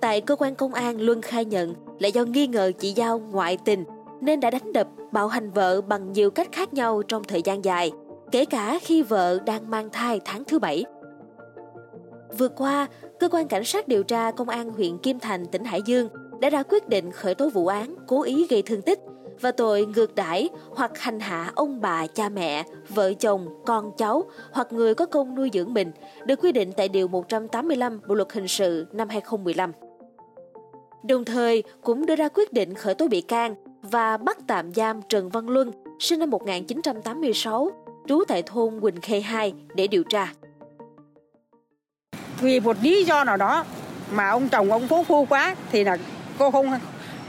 Tại 0.00 0.20
cơ 0.20 0.36
quan 0.36 0.54
công 0.54 0.74
an, 0.74 1.00
Luân 1.00 1.22
khai 1.22 1.44
nhận 1.44 1.74
là 1.98 2.08
do 2.08 2.24
nghi 2.24 2.46
ngờ 2.46 2.72
chị 2.78 2.92
Giao 2.92 3.18
ngoại 3.18 3.58
tình 3.64 3.84
nên 4.20 4.40
đã 4.40 4.50
đánh 4.50 4.72
đập, 4.72 4.88
bạo 5.12 5.28
hành 5.28 5.50
vợ 5.50 5.80
bằng 5.80 6.12
nhiều 6.12 6.30
cách 6.30 6.48
khác 6.52 6.74
nhau 6.74 7.02
trong 7.08 7.24
thời 7.24 7.42
gian 7.42 7.64
dài– 7.64 7.92
kể 8.30 8.44
cả 8.44 8.78
khi 8.82 9.02
vợ 9.02 9.38
đang 9.46 9.70
mang 9.70 9.90
thai 9.90 10.20
tháng 10.24 10.44
thứ 10.44 10.58
bảy. 10.58 10.84
Vừa 12.38 12.48
qua, 12.48 12.86
cơ 13.20 13.28
quan 13.28 13.48
cảnh 13.48 13.64
sát 13.64 13.88
điều 13.88 14.02
tra 14.02 14.30
công 14.30 14.48
an 14.48 14.70
huyện 14.70 14.98
Kim 14.98 15.20
Thành, 15.20 15.46
tỉnh 15.46 15.64
Hải 15.64 15.82
Dương 15.82 16.08
đã 16.40 16.50
ra 16.50 16.62
quyết 16.62 16.88
định 16.88 17.10
khởi 17.10 17.34
tố 17.34 17.48
vụ 17.48 17.66
án 17.66 17.94
cố 18.06 18.22
ý 18.22 18.46
gây 18.50 18.62
thương 18.62 18.82
tích 18.82 18.98
và 19.40 19.52
tội 19.52 19.86
ngược 19.86 20.14
đãi 20.14 20.48
hoặc 20.70 20.98
hành 20.98 21.20
hạ 21.20 21.52
ông 21.54 21.80
bà, 21.80 22.06
cha 22.06 22.28
mẹ, 22.28 22.64
vợ 22.88 23.12
chồng, 23.14 23.48
con 23.66 23.92
cháu 23.96 24.24
hoặc 24.52 24.72
người 24.72 24.94
có 24.94 25.06
công 25.06 25.34
nuôi 25.34 25.50
dưỡng 25.52 25.74
mình, 25.74 25.92
được 26.26 26.40
quy 26.42 26.52
định 26.52 26.72
tại 26.76 26.88
Điều 26.88 27.08
185 27.08 28.00
Bộ 28.08 28.14
Luật 28.14 28.32
Hình 28.32 28.48
sự 28.48 28.86
năm 28.92 29.08
2015. 29.08 29.72
Đồng 31.08 31.24
thời 31.24 31.62
cũng 31.82 32.06
đưa 32.06 32.16
ra 32.16 32.28
quyết 32.28 32.52
định 32.52 32.74
khởi 32.74 32.94
tố 32.94 33.08
bị 33.08 33.20
can 33.20 33.54
và 33.82 34.16
bắt 34.16 34.38
tạm 34.46 34.74
giam 34.74 35.00
Trần 35.08 35.28
Văn 35.28 35.48
Luân, 35.48 35.70
sinh 35.98 36.18
năm 36.18 36.30
1986, 36.30 37.85
trú 38.08 38.24
tại 38.28 38.42
thôn 38.46 38.80
Quỳnh 38.80 39.00
Khê 39.00 39.20
2 39.20 39.54
để 39.74 39.86
điều 39.86 40.02
tra. 40.02 40.28
Vì 42.40 42.60
một 42.60 42.76
lý 42.82 43.04
do 43.04 43.24
nào 43.24 43.36
đó 43.36 43.64
mà 44.12 44.28
ông 44.28 44.48
chồng 44.48 44.72
ông 44.72 44.88
phố 44.88 45.04
phu 45.08 45.24
quá 45.24 45.54
thì 45.72 45.84
là 45.84 45.96
cô 46.38 46.50
không 46.50 46.80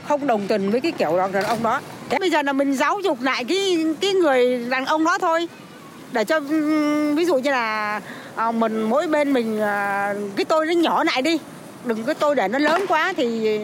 không 0.08 0.28
đồng 0.28 0.48
tình 0.48 0.72
với 0.72 0.82
cái 0.82 0.92
kiểu 0.92 1.18
đàn 1.34 1.44
ông 1.44 1.64
đó. 1.64 1.82
Thế 2.10 2.20
bây 2.20 2.30
giờ 2.30 2.42
là 2.42 2.54
mình 2.54 2.74
giáo 2.74 3.00
dục 3.00 3.22
lại 3.22 3.44
cái 3.44 3.86
cái 4.02 4.14
người 4.14 4.66
đàn 4.70 4.86
ông 4.86 5.04
đó 5.04 5.18
thôi 5.18 5.48
để 6.12 6.24
cho 6.24 6.40
ví 7.16 7.26
dụ 7.26 7.36
như 7.36 7.52
là 7.52 8.02
à, 8.36 8.52
mình 8.52 8.82
mỗi 8.82 9.08
bên 9.08 9.34
mình 9.34 9.62
à, 9.62 10.14
cái 10.36 10.46
tôi 10.46 10.66
nó 10.66 10.72
nhỏ 10.72 11.04
lại 11.04 11.22
đi 11.22 11.40
đừng 11.86 12.04
cái 12.04 12.16
tôi 12.16 12.36
để 12.36 12.48
nó 12.48 12.60
lớn 12.60 12.86
quá 12.88 13.14
thì 13.18 13.60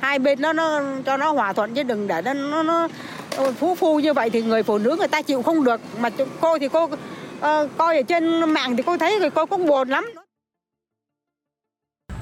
hai 0.00 0.18
bên 0.18 0.40
nó 0.40 0.52
nó 0.52 0.80
cho 1.06 1.16
nó 1.16 1.32
hòa 1.32 1.52
thuận 1.52 1.74
chứ 1.74 1.82
đừng 1.82 2.08
để 2.08 2.22
nó 2.22 2.32
nó, 2.32 2.62
nó 2.62 2.88
phú 3.58 3.74
phu 3.74 4.00
như 4.00 4.12
vậy 4.12 4.30
thì 4.30 4.42
người 4.42 4.62
phụ 4.62 4.78
nữ 4.78 4.96
người 4.98 5.08
ta 5.08 5.22
chịu 5.22 5.42
không 5.42 5.64
được. 5.64 5.80
Mà 5.98 6.10
cô 6.40 6.58
thì 6.58 6.68
cô 6.68 6.84
uh, 6.84 6.92
coi 7.78 7.96
ở 7.96 8.02
trên 8.02 8.50
mạng 8.52 8.76
thì 8.76 8.82
cô 8.86 8.96
thấy 8.96 9.18
rồi 9.20 9.30
cô 9.30 9.46
cũng 9.46 9.66
buồn 9.66 9.88
lắm. 9.88 10.12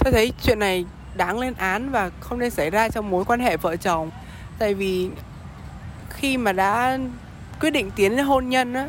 Tôi 0.04 0.12
thấy 0.12 0.32
chuyện 0.42 0.58
này 0.58 0.84
đáng 1.16 1.38
lên 1.38 1.54
án 1.58 1.90
và 1.90 2.10
không 2.20 2.38
nên 2.38 2.50
xảy 2.50 2.70
ra 2.70 2.88
trong 2.88 3.10
mối 3.10 3.24
quan 3.24 3.40
hệ 3.40 3.56
vợ 3.56 3.76
chồng. 3.76 4.10
Tại 4.58 4.74
vì 4.74 5.08
khi 6.10 6.36
mà 6.36 6.52
đã 6.52 6.98
quyết 7.60 7.70
định 7.70 7.90
tiến 7.96 8.16
đến 8.16 8.26
hôn 8.26 8.48
nhân 8.48 8.74
á 8.74 8.88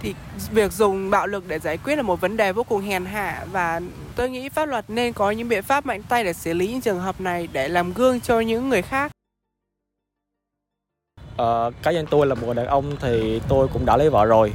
thì 0.00 0.14
việc 0.52 0.72
dùng 0.72 1.10
bạo 1.10 1.26
lực 1.26 1.44
để 1.48 1.58
giải 1.58 1.76
quyết 1.76 1.96
là 1.96 2.02
một 2.02 2.20
vấn 2.20 2.36
đề 2.36 2.52
vô 2.52 2.62
cùng 2.62 2.80
hèn 2.80 3.04
hạ. 3.04 3.44
Và 3.52 3.80
tôi 4.16 4.30
nghĩ 4.30 4.48
pháp 4.48 4.64
luật 4.66 4.84
nên 4.88 5.12
có 5.12 5.30
những 5.30 5.48
biện 5.48 5.62
pháp 5.62 5.86
mạnh 5.86 6.02
tay 6.08 6.24
để 6.24 6.32
xử 6.32 6.54
lý 6.54 6.68
những 6.68 6.80
trường 6.80 7.00
hợp 7.00 7.20
này 7.20 7.48
để 7.52 7.68
làm 7.68 7.92
gương 7.92 8.20
cho 8.20 8.40
những 8.40 8.68
người 8.68 8.82
khác 8.82 9.12
uh, 11.42 11.74
cá 11.82 11.90
nhân 11.92 12.06
tôi 12.10 12.26
là 12.26 12.34
một 12.34 12.46
người 12.46 12.54
đàn 12.54 12.66
ông 12.66 12.84
thì 13.00 13.40
tôi 13.48 13.68
cũng 13.72 13.86
đã 13.86 13.96
lấy 13.96 14.10
vợ 14.10 14.24
rồi. 14.24 14.52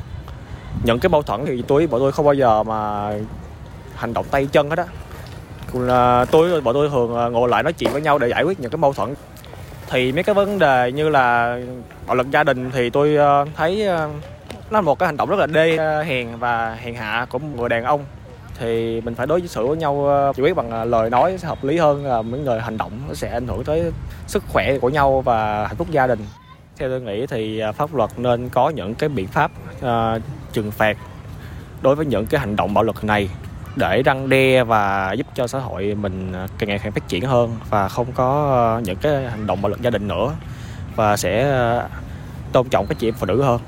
Những 0.84 1.00
cái 1.00 1.10
mâu 1.10 1.22
thuẫn 1.22 1.46
thì 1.46 1.64
tôi 1.68 1.88
bọn 1.88 2.00
tôi 2.00 2.12
không 2.12 2.26
bao 2.26 2.34
giờ 2.34 2.64
mà 2.64 3.12
hành 3.96 4.14
động 4.14 4.26
tay 4.32 4.48
chân 4.52 4.70
hết 4.70 4.78
á. 4.78 4.86
Cũng 5.72 5.82
là 5.82 6.18
ờ, 6.18 6.26
tôi 6.32 6.62
bọn 6.62 6.74
tôi 6.74 6.90
thường 6.90 7.16
ờ, 7.16 7.30
ngồi 7.30 7.50
lại 7.50 7.64
nói 7.64 7.74
chuyện 7.74 7.92
với 7.92 8.02
nhau 8.02 8.18
để 8.18 8.28
giải 8.28 8.44
quyết 8.44 8.60
những 8.60 8.72
cái 8.72 8.78
mâu 8.78 8.94
thuẫn. 8.94 9.14
Thì 9.90 10.12
mấy 10.12 10.24
cái 10.24 10.36
vấn 10.36 10.60
đề 10.60 10.92
như 10.92 11.10
là 11.10 11.58
bạo 12.08 12.16
lực 12.16 12.32
gia 12.32 12.44
đình 12.44 12.72
thì 12.72 12.90
tôi 12.90 13.18
thấy 13.56 13.88
nó 14.70 14.78
là 14.78 14.82
một 14.82 15.00
cái 15.00 15.08
hành 15.08 15.18
động 15.18 15.30
rất 15.30 15.40
là 15.40 15.46
đê 15.46 15.78
hèn 16.06 16.28
và 16.40 16.78
hèn 16.82 16.96
hạ 16.96 17.26
của 17.30 17.40
một 17.40 17.48
người 17.58 17.70
đàn 17.70 17.84
ông. 17.84 18.06
Thì 18.60 19.02
mình 19.02 19.16
phải 19.16 19.28
đối 19.28 19.42
xử 19.42 19.68
với 19.68 19.78
nhau 19.78 20.08
giải 20.38 20.44
quyết 20.44 20.56
bằng 20.56 20.84
lời 20.84 21.10
nói 21.10 21.38
sẽ 21.38 21.48
hợp 21.48 21.64
lý 21.64 21.78
hơn 21.78 22.06
là 22.06 22.22
mấy 22.22 22.40
người 22.40 22.60
hành 22.60 22.78
động 22.78 22.92
nó 23.08 23.14
sẽ 23.14 23.30
ảnh 23.30 23.48
hưởng 23.48 23.64
tới 23.64 23.92
sức 24.28 24.44
khỏe 24.50 24.78
của 24.78 24.90
nhau 24.90 25.22
và 25.22 25.68
hạnh 25.68 25.76
phúc 25.76 25.88
gia 25.92 26.08
đình 26.08 26.20
theo 26.82 26.90
tôi 26.90 27.02
nghĩ 27.02 27.26
thì 27.26 27.60
à, 27.60 27.72
pháp 27.72 27.96
luật 27.96 28.10
nên 28.18 28.50
có 28.50 28.70
những 28.70 28.96
cái 28.96 29.10
biện 29.10 29.28
pháp 29.28 29.52
uh, 29.86 30.22
trừng 30.54 30.72
phạt 30.72 30.98
đối 31.82 31.96
với 31.96 32.06
những 32.06 32.26
cái 32.26 32.40
hành 32.40 32.56
động 32.56 32.74
bạo 32.74 32.84
lực 32.84 33.04
này 33.04 33.30
để 33.76 34.02
răng 34.04 34.30
đe 34.30 34.64
và 34.64 35.14
giúp 35.14 35.28
cho 35.36 35.48
xã 35.48 35.60
hội 35.60 35.96
mình 35.96 36.34
à, 36.34 36.48
càng 36.58 36.70
ngày 36.70 36.80
càng 36.84 36.92
phát 36.92 37.08
triển 37.08 37.26
hơn 37.26 37.52
và 37.70 37.88
không 37.88 38.08
có 38.16 38.82
những 38.86 38.98
cái 39.02 39.30
hành 39.30 39.48
động 39.48 39.62
bạo 39.62 39.70
lực 39.70 39.82
gia 39.82 39.90
đình 39.90 40.08
nữa 40.08 40.36
và 40.96 41.18
sẽ 41.18 41.62
tôn 42.52 42.70
trọng 42.70 42.86
các 42.90 43.00
chị 43.00 43.08
em 43.08 43.14
phụ 43.20 43.26
nữ 43.26 43.42
hơn. 43.42 43.62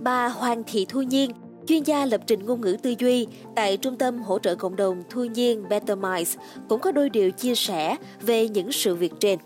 Bà 0.00 0.28
Hoàng 0.28 0.62
Thị 0.66 0.86
Thu 0.88 1.02
Nhiên, 1.02 1.30
chuyên 1.66 1.82
gia 1.82 2.04
lập 2.04 2.20
trình 2.26 2.46
ngôn 2.46 2.60
ngữ 2.60 2.76
tư 2.82 2.94
duy 2.98 3.26
tại 3.56 3.76
Trung 3.76 3.96
tâm 3.96 4.18
Hỗ 4.18 4.38
trợ 4.38 4.54
Cộng 4.54 4.76
đồng 4.76 5.02
Thu 5.10 5.24
Nhiên 5.24 5.68
Better 5.68 5.98
Minds 5.98 6.36
cũng 6.68 6.80
có 6.80 6.92
đôi 6.92 7.10
điều 7.10 7.30
chia 7.30 7.54
sẻ 7.54 7.96
về 8.22 8.48
những 8.48 8.72
sự 8.72 8.94
việc 8.94 9.12
trên. 9.20 9.38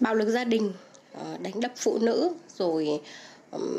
Bạo 0.00 0.14
lực 0.14 0.28
gia 0.28 0.44
đình, 0.44 0.72
ờ, 1.12 1.36
đánh 1.42 1.60
đập 1.60 1.72
phụ 1.76 1.98
nữ, 1.98 2.32
rồi 2.56 3.00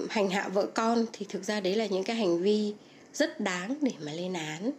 hành 0.09 0.29
hạ 0.29 0.49
vợ 0.53 0.65
con 0.65 1.05
thì 1.13 1.25
thực 1.29 1.43
ra 1.43 1.59
đấy 1.59 1.75
là 1.75 1.85
những 1.85 2.03
cái 2.03 2.15
hành 2.15 2.41
vi 2.41 2.73
rất 3.13 3.39
đáng 3.39 3.75
để 3.81 3.91
mà 4.05 4.11
lên 4.11 4.33
án. 4.33 4.71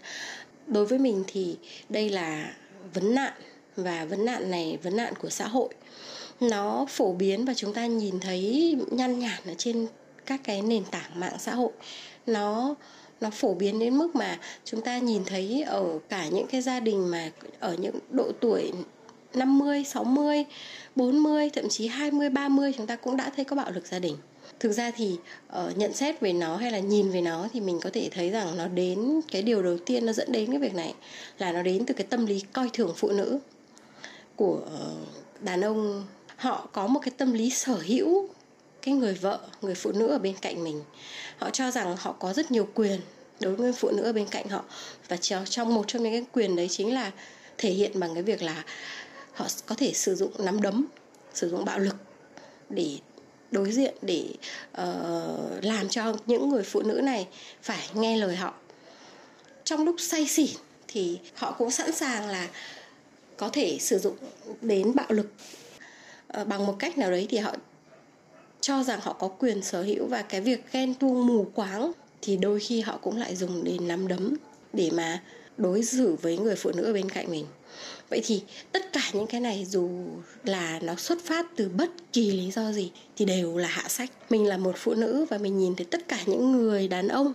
Đối 0.66 0.86
với 0.86 0.98
mình 0.98 1.24
thì 1.26 1.56
đây 1.88 2.10
là 2.10 2.54
vấn 2.94 3.14
nạn 3.14 3.32
và 3.76 4.04
vấn 4.04 4.24
nạn 4.24 4.50
này 4.50 4.78
vấn 4.82 4.96
nạn 4.96 5.14
của 5.20 5.30
xã 5.30 5.48
hội 5.48 5.68
nó 6.40 6.86
phổ 6.88 7.12
biến 7.12 7.44
và 7.44 7.54
chúng 7.54 7.74
ta 7.74 7.86
nhìn 7.86 8.20
thấy 8.20 8.76
nhăn 8.90 9.18
nhản 9.18 9.40
ở 9.46 9.54
trên 9.58 9.86
các 10.26 10.40
cái 10.44 10.62
nền 10.62 10.84
tảng 10.84 11.20
mạng 11.20 11.36
xã 11.38 11.54
hội 11.54 11.70
nó 12.26 12.74
nó 13.20 13.30
phổ 13.30 13.54
biến 13.54 13.78
đến 13.78 13.98
mức 13.98 14.16
mà 14.16 14.38
chúng 14.64 14.80
ta 14.80 14.98
nhìn 14.98 15.24
thấy 15.24 15.62
ở 15.66 15.98
cả 16.08 16.28
những 16.28 16.46
cái 16.46 16.62
gia 16.62 16.80
đình 16.80 17.10
mà 17.10 17.30
ở 17.60 17.76
những 17.80 17.98
độ 18.10 18.32
tuổi 18.40 18.72
50, 19.36 19.84
60, 19.84 20.44
40, 20.96 21.50
thậm 21.50 21.68
chí 21.68 21.86
20, 21.86 22.30
30 22.30 22.72
chúng 22.76 22.86
ta 22.86 22.96
cũng 22.96 23.16
đã 23.16 23.30
thấy 23.36 23.44
có 23.44 23.56
bạo 23.56 23.70
lực 23.70 23.86
gia 23.86 23.98
đình. 23.98 24.16
Thực 24.60 24.72
ra 24.72 24.90
thì 24.90 25.16
uh, 25.48 25.76
nhận 25.76 25.92
xét 25.92 26.20
về 26.20 26.32
nó 26.32 26.56
hay 26.56 26.70
là 26.70 26.78
nhìn 26.78 27.10
về 27.10 27.20
nó 27.20 27.48
thì 27.52 27.60
mình 27.60 27.80
có 27.80 27.90
thể 27.92 28.08
thấy 28.12 28.30
rằng 28.30 28.56
nó 28.56 28.68
đến 28.68 29.20
cái 29.32 29.42
điều 29.42 29.62
đầu 29.62 29.78
tiên 29.86 30.06
nó 30.06 30.12
dẫn 30.12 30.32
đến 30.32 30.50
cái 30.50 30.58
việc 30.58 30.74
này 30.74 30.94
là 31.38 31.52
nó 31.52 31.62
đến 31.62 31.86
từ 31.86 31.94
cái 31.94 32.06
tâm 32.10 32.26
lý 32.26 32.40
coi 32.52 32.70
thường 32.72 32.92
phụ 32.96 33.10
nữ 33.10 33.38
của 34.36 34.60
ờ, 34.66 34.94
đàn 35.40 35.60
ông 35.60 36.06
họ 36.36 36.68
có 36.72 36.86
một 36.86 37.00
cái 37.02 37.12
tâm 37.16 37.32
lý 37.32 37.50
sở 37.50 37.74
hữu 37.74 38.28
cái 38.82 38.94
người 38.94 39.14
vợ 39.14 39.40
người 39.62 39.74
phụ 39.74 39.92
nữ 39.92 40.06
ở 40.06 40.18
bên 40.18 40.34
cạnh 40.42 40.64
mình 40.64 40.82
họ 41.38 41.50
cho 41.50 41.70
rằng 41.70 41.96
họ 41.98 42.12
có 42.12 42.32
rất 42.32 42.50
nhiều 42.50 42.68
quyền 42.74 43.00
đối 43.40 43.54
với 43.54 43.72
phụ 43.72 43.90
nữ 43.90 44.02
ở 44.02 44.12
bên 44.12 44.26
cạnh 44.26 44.48
họ 44.48 44.64
và 45.08 45.16
trong 45.44 45.74
một 45.74 45.84
trong 45.86 46.02
những 46.02 46.12
cái 46.12 46.24
quyền 46.32 46.56
đấy 46.56 46.68
chính 46.70 46.94
là 46.94 47.10
thể 47.58 47.70
hiện 47.70 48.00
bằng 48.00 48.14
cái 48.14 48.22
việc 48.22 48.42
là 48.42 48.64
họ 49.42 49.48
có 49.66 49.74
thể 49.74 49.92
sử 49.92 50.14
dụng 50.14 50.32
nắm 50.38 50.62
đấm 50.62 50.86
sử 51.34 51.50
dụng 51.50 51.64
bạo 51.64 51.78
lực 51.78 51.96
để 52.70 52.98
đối 53.50 53.72
diện 53.72 53.94
để 54.02 54.28
uh, 54.70 55.64
làm 55.64 55.88
cho 55.88 56.16
những 56.26 56.48
người 56.48 56.62
phụ 56.62 56.82
nữ 56.82 57.00
này 57.04 57.28
phải 57.62 57.88
nghe 57.94 58.16
lời 58.16 58.36
họ. 58.36 58.54
Trong 59.64 59.84
lúc 59.84 59.96
say 59.98 60.26
xỉn 60.26 60.56
thì 60.88 61.18
họ 61.34 61.52
cũng 61.58 61.70
sẵn 61.70 61.92
sàng 61.92 62.28
là 62.28 62.48
có 63.36 63.48
thể 63.48 63.78
sử 63.80 63.98
dụng 63.98 64.16
đến 64.60 64.94
bạo 64.94 65.06
lực. 65.08 65.26
Uh, 66.40 66.48
bằng 66.48 66.66
một 66.66 66.76
cách 66.78 66.98
nào 66.98 67.10
đấy 67.10 67.26
thì 67.30 67.38
họ 67.38 67.54
cho 68.60 68.82
rằng 68.82 69.00
họ 69.02 69.12
có 69.12 69.28
quyền 69.28 69.62
sở 69.62 69.82
hữu 69.82 70.06
và 70.06 70.22
cái 70.22 70.40
việc 70.40 70.72
ghen 70.72 70.94
tuông 70.94 71.26
mù 71.26 71.46
quáng 71.54 71.92
thì 72.22 72.36
đôi 72.36 72.60
khi 72.60 72.80
họ 72.80 72.98
cũng 73.02 73.16
lại 73.16 73.36
dùng 73.36 73.64
đến 73.64 73.88
nắm 73.88 74.08
đấm 74.08 74.36
để 74.72 74.90
mà 74.94 75.22
đối 75.56 75.84
xử 75.84 76.16
với 76.22 76.38
người 76.38 76.56
phụ 76.56 76.70
nữ 76.76 76.82
ở 76.82 76.92
bên 76.92 77.10
cạnh 77.10 77.30
mình. 77.30 77.46
Vậy 78.10 78.20
thì 78.24 78.42
tất 78.72 78.92
cả 78.92 79.10
những 79.12 79.26
cái 79.26 79.40
này 79.40 79.66
dù 79.70 79.90
là 80.44 80.80
nó 80.82 80.94
xuất 80.94 81.18
phát 81.24 81.46
từ 81.56 81.68
bất 81.68 81.90
kỳ 82.12 82.30
lý 82.32 82.50
do 82.50 82.72
gì 82.72 82.90
thì 83.16 83.24
đều 83.24 83.56
là 83.56 83.68
hạ 83.68 83.88
sách. 83.88 84.10
Mình 84.30 84.46
là 84.46 84.56
một 84.56 84.74
phụ 84.76 84.94
nữ 84.94 85.26
và 85.30 85.38
mình 85.38 85.58
nhìn 85.58 85.74
thấy 85.74 85.86
tất 85.90 86.08
cả 86.08 86.18
những 86.26 86.52
người 86.52 86.88
đàn 86.88 87.08
ông 87.08 87.32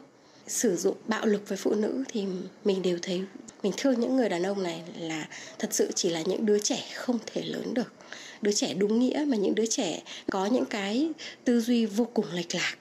sử 0.48 0.76
dụng 0.76 0.96
bạo 1.08 1.26
lực 1.26 1.50
với 1.50 1.58
phụ 1.58 1.74
nữ 1.74 2.04
thì 2.08 2.26
mình 2.66 2.82
đều 2.82 2.98
thấy, 3.02 3.22
mình 3.64 3.74
thương 3.78 4.00
những 4.00 4.16
người 4.16 4.30
đàn 4.30 4.44
ông 4.44 4.64
này 4.64 4.82
là 5.00 5.28
thật 5.60 5.70
sự 5.72 5.92
chỉ 5.96 6.10
là 6.10 6.22
những 6.22 6.46
đứa 6.46 6.60
trẻ 6.60 6.84
không 6.96 7.20
thể 7.26 7.42
lớn 7.42 7.74
được. 7.74 7.94
Đứa 8.42 8.52
trẻ 8.52 8.74
đúng 8.74 9.00
nghĩa 9.00 9.26
mà 9.28 9.38
những 9.38 9.56
đứa 9.56 9.66
trẻ 9.66 10.02
có 10.32 10.46
những 10.46 10.66
cái 10.66 11.10
tư 11.44 11.62
duy 11.62 11.86
vô 11.86 12.08
cùng 12.14 12.26
lệch 12.34 12.56
lạc. 12.56 12.76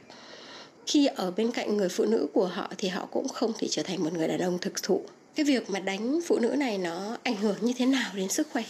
Khi 0.87 1.07
ở 1.07 1.31
bên 1.31 1.52
cạnh 1.52 1.76
người 1.76 1.88
phụ 1.88 2.05
nữ 2.05 2.26
của 2.33 2.47
họ 2.47 2.73
thì 2.78 2.88
họ 2.88 3.07
cũng 3.11 3.28
không 3.28 3.52
thể 3.59 3.69
trở 3.71 3.83
thành 3.83 4.05
một 4.05 4.12
người 4.12 4.28
đàn 4.28 4.40
ông 4.40 4.59
thực 4.59 4.83
thụ 4.83 5.02
cái 5.37 5.45
việc 5.45 5.71
mà 5.71 5.81
đánh 5.81 6.21
phụ 6.26 6.38
nữ 6.38 6.49
này 6.49 6.78
nó 6.78 7.16
ảnh 7.23 7.37
hưởng 7.37 7.57
như 7.61 7.73
thế 7.76 7.87
nào 7.87 8.11
đến 8.14 8.28
sức 8.28 8.49
khỏe 8.52 8.64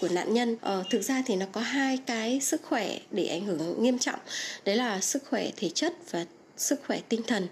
của 0.00 0.08
nạn 0.08 0.34
nhân? 0.34 0.56
Ờ, 0.60 0.84
thực 0.90 1.02
ra 1.02 1.22
thì 1.26 1.36
nó 1.36 1.46
có 1.52 1.60
hai 1.60 1.98
cái 2.06 2.40
sức 2.40 2.62
khỏe 2.62 2.98
để 3.10 3.26
ảnh 3.26 3.44
hưởng 3.44 3.82
nghiêm 3.82 3.98
trọng. 3.98 4.20
Đấy 4.64 4.76
là 4.76 5.00
sức 5.00 5.22
khỏe 5.30 5.50
thể 5.56 5.68
chất 5.68 5.94
và 6.10 6.26
sức 6.56 6.80
khỏe 6.86 7.00
tinh 7.08 7.22
thần. 7.26 7.48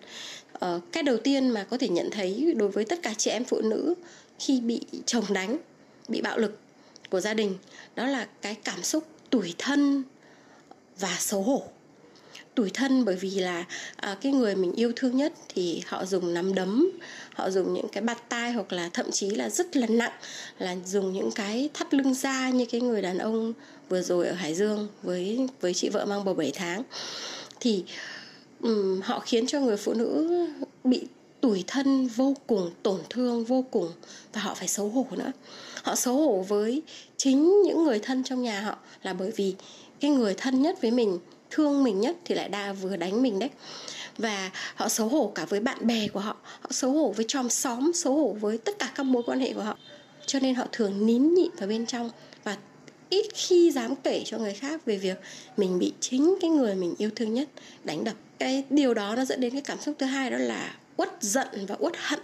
Ờ, 0.53 0.81
cái 0.93 1.03
đầu 1.03 1.17
tiên 1.17 1.49
mà 1.49 1.65
có 1.65 1.79
thể 1.79 1.89
nhận 1.89 2.11
thấy 2.11 2.55
đối 2.57 2.69
với 2.69 2.85
tất 2.85 3.03
cả 3.03 3.15
chị 3.19 3.31
em 3.31 3.45
phụ 3.45 3.61
nữ 3.61 3.95
khi 4.39 4.61
bị 4.61 4.81
chồng 5.07 5.25
đánh 5.33 5.59
bị 6.09 6.21
bạo 6.21 6.39
lực 6.39 6.59
của 7.11 7.21
gia 7.21 7.35
đình 7.35 7.57
đó 7.95 8.07
là 8.07 8.29
cái 8.43 8.55
cảm 8.65 8.83
xúc 8.83 9.05
tủi 9.31 9.55
thân 9.59 10.03
và 10.99 11.17
xấu 11.19 11.43
hổ 11.43 11.63
tủi 12.55 12.71
thân 12.71 13.05
bởi 13.05 13.17
vì 13.17 13.31
là 13.31 13.65
à, 13.97 14.17
cái 14.21 14.33
người 14.33 14.55
mình 14.55 14.73
yêu 14.73 14.93
thương 14.97 15.17
nhất 15.17 15.33
thì 15.49 15.83
họ 15.87 16.05
dùng 16.05 16.35
nắm 16.35 16.55
đấm 16.55 16.91
họ 17.35 17.51
dùng 17.51 17.75
những 17.75 17.89
cái 17.93 18.03
bạt 18.03 18.29
tai 18.29 18.53
hoặc 18.53 18.73
là 18.73 18.91
thậm 18.93 19.11
chí 19.11 19.31
là 19.31 19.51
rất 19.51 19.77
là 19.77 19.87
nặng 19.87 20.13
là 20.59 20.77
dùng 20.87 21.13
những 21.13 21.31
cái 21.31 21.69
thắt 21.75 21.95
lưng 21.95 22.15
da 22.15 22.51
như 22.51 22.67
cái 22.67 22.81
người 22.81 23.03
đàn 23.03 23.19
ông 23.19 23.53
vừa 23.89 24.03
rồi 24.03 24.27
ở 24.27 24.35
Hải 24.35 24.55
Dương 24.55 24.89
với 25.03 25.49
với 25.61 25.75
chị 25.75 25.89
vợ 25.89 26.05
mang 26.05 26.25
bầu 26.25 26.35
7 26.35 26.53
tháng. 26.55 26.83
Thì 27.61 27.85
um, 28.63 29.01
họ 29.01 29.21
khiến 29.21 29.47
cho 29.47 29.61
người 29.61 29.77
phụ 29.77 29.95
nữ 29.95 30.29
bị 30.85 31.07
tủi 31.41 31.65
thân 31.67 32.07
vô 32.07 32.35
cùng 32.47 32.71
tổn 32.83 33.01
thương 33.11 33.45
vô 33.45 33.65
cùng 33.71 33.93
và 34.33 34.41
họ 34.41 34.55
phải 34.55 34.69
xấu 34.69 34.89
hổ 34.89 35.07
nữa. 35.11 35.33
Họ 35.83 35.95
xấu 35.95 36.15
hổ 36.17 36.45
với 36.49 36.83
chính 37.17 37.63
những 37.63 37.85
người 37.85 37.99
thân 37.99 38.25
trong 38.25 38.43
nhà 38.43 38.61
họ 38.61 38.79
là 39.03 39.13
bởi 39.13 39.31
vì 39.37 39.55
cái 40.01 40.11
người 40.11 40.35
thân 40.35 40.63
nhất 40.63 40.83
với 40.83 40.91
mình 40.91 41.19
thương 41.51 41.85
mình 41.85 42.01
nhất 42.01 42.17
thì 42.25 42.35
lại 42.35 42.49
đa 42.49 42.73
vừa 42.73 42.97
đánh 42.97 43.23
mình 43.23 43.39
đấy. 43.39 43.51
Và 44.19 44.51
họ 44.75 44.89
xấu 44.89 45.09
hổ 45.09 45.33
cả 45.35 45.45
với 45.45 45.61
bạn 45.61 45.87
bè 45.87 46.09
của 46.09 46.21
họ 46.21 46.37
họ 46.61 46.71
xấu 46.71 46.93
hổ 46.93 47.13
với 47.17 47.25
chòm 47.29 47.51
xóm, 47.51 47.93
xấu 47.95 48.15
hổ 48.15 48.37
với 48.41 48.59
tất 48.59 48.79
cả 48.79 48.93
các 48.95 49.03
mối 49.03 49.23
quan 49.27 49.41
hệ 49.41 49.53
của 49.53 49.63
họ. 49.63 49.79
Cho 50.27 50.39
nên 50.39 50.55
họ 50.55 50.67
thường 50.73 51.07
nín 51.07 51.35
nhịn 51.35 51.51
vào 51.59 51.69
bên 51.69 51.87
trong 51.87 52.11
và 52.45 52.57
ít 53.09 53.27
khi 53.35 53.71
dám 53.71 53.97
kể 53.97 54.23
cho 54.27 54.39
người 54.39 54.55
khác 54.55 54.85
về 54.87 54.97
việc 54.97 55.21
mình 55.57 55.79
bị 55.79 55.93
chính 56.01 56.35
cái 56.41 56.51
người 56.51 56.75
mình 56.75 56.95
yêu 56.99 57.11
thương 57.17 57.35
nhất 57.35 57.49
đánh 57.85 58.05
đập. 58.05 58.15
Cái 58.39 58.65
điều 58.71 58.95
đó 58.95 59.17
nó 59.17 59.25
dẫn 59.25 59.41
đến 59.41 59.53
cái 59.53 59.63
cảm 59.63 59.81
xúc 59.81 59.95
thứ 59.99 60.07
hai 60.07 60.31
đó 60.31 60.39
là 60.39 60.77
uất 60.97 61.11
giận 61.21 61.49
và 61.69 61.77
uất 61.79 61.93
hận. 61.97 62.21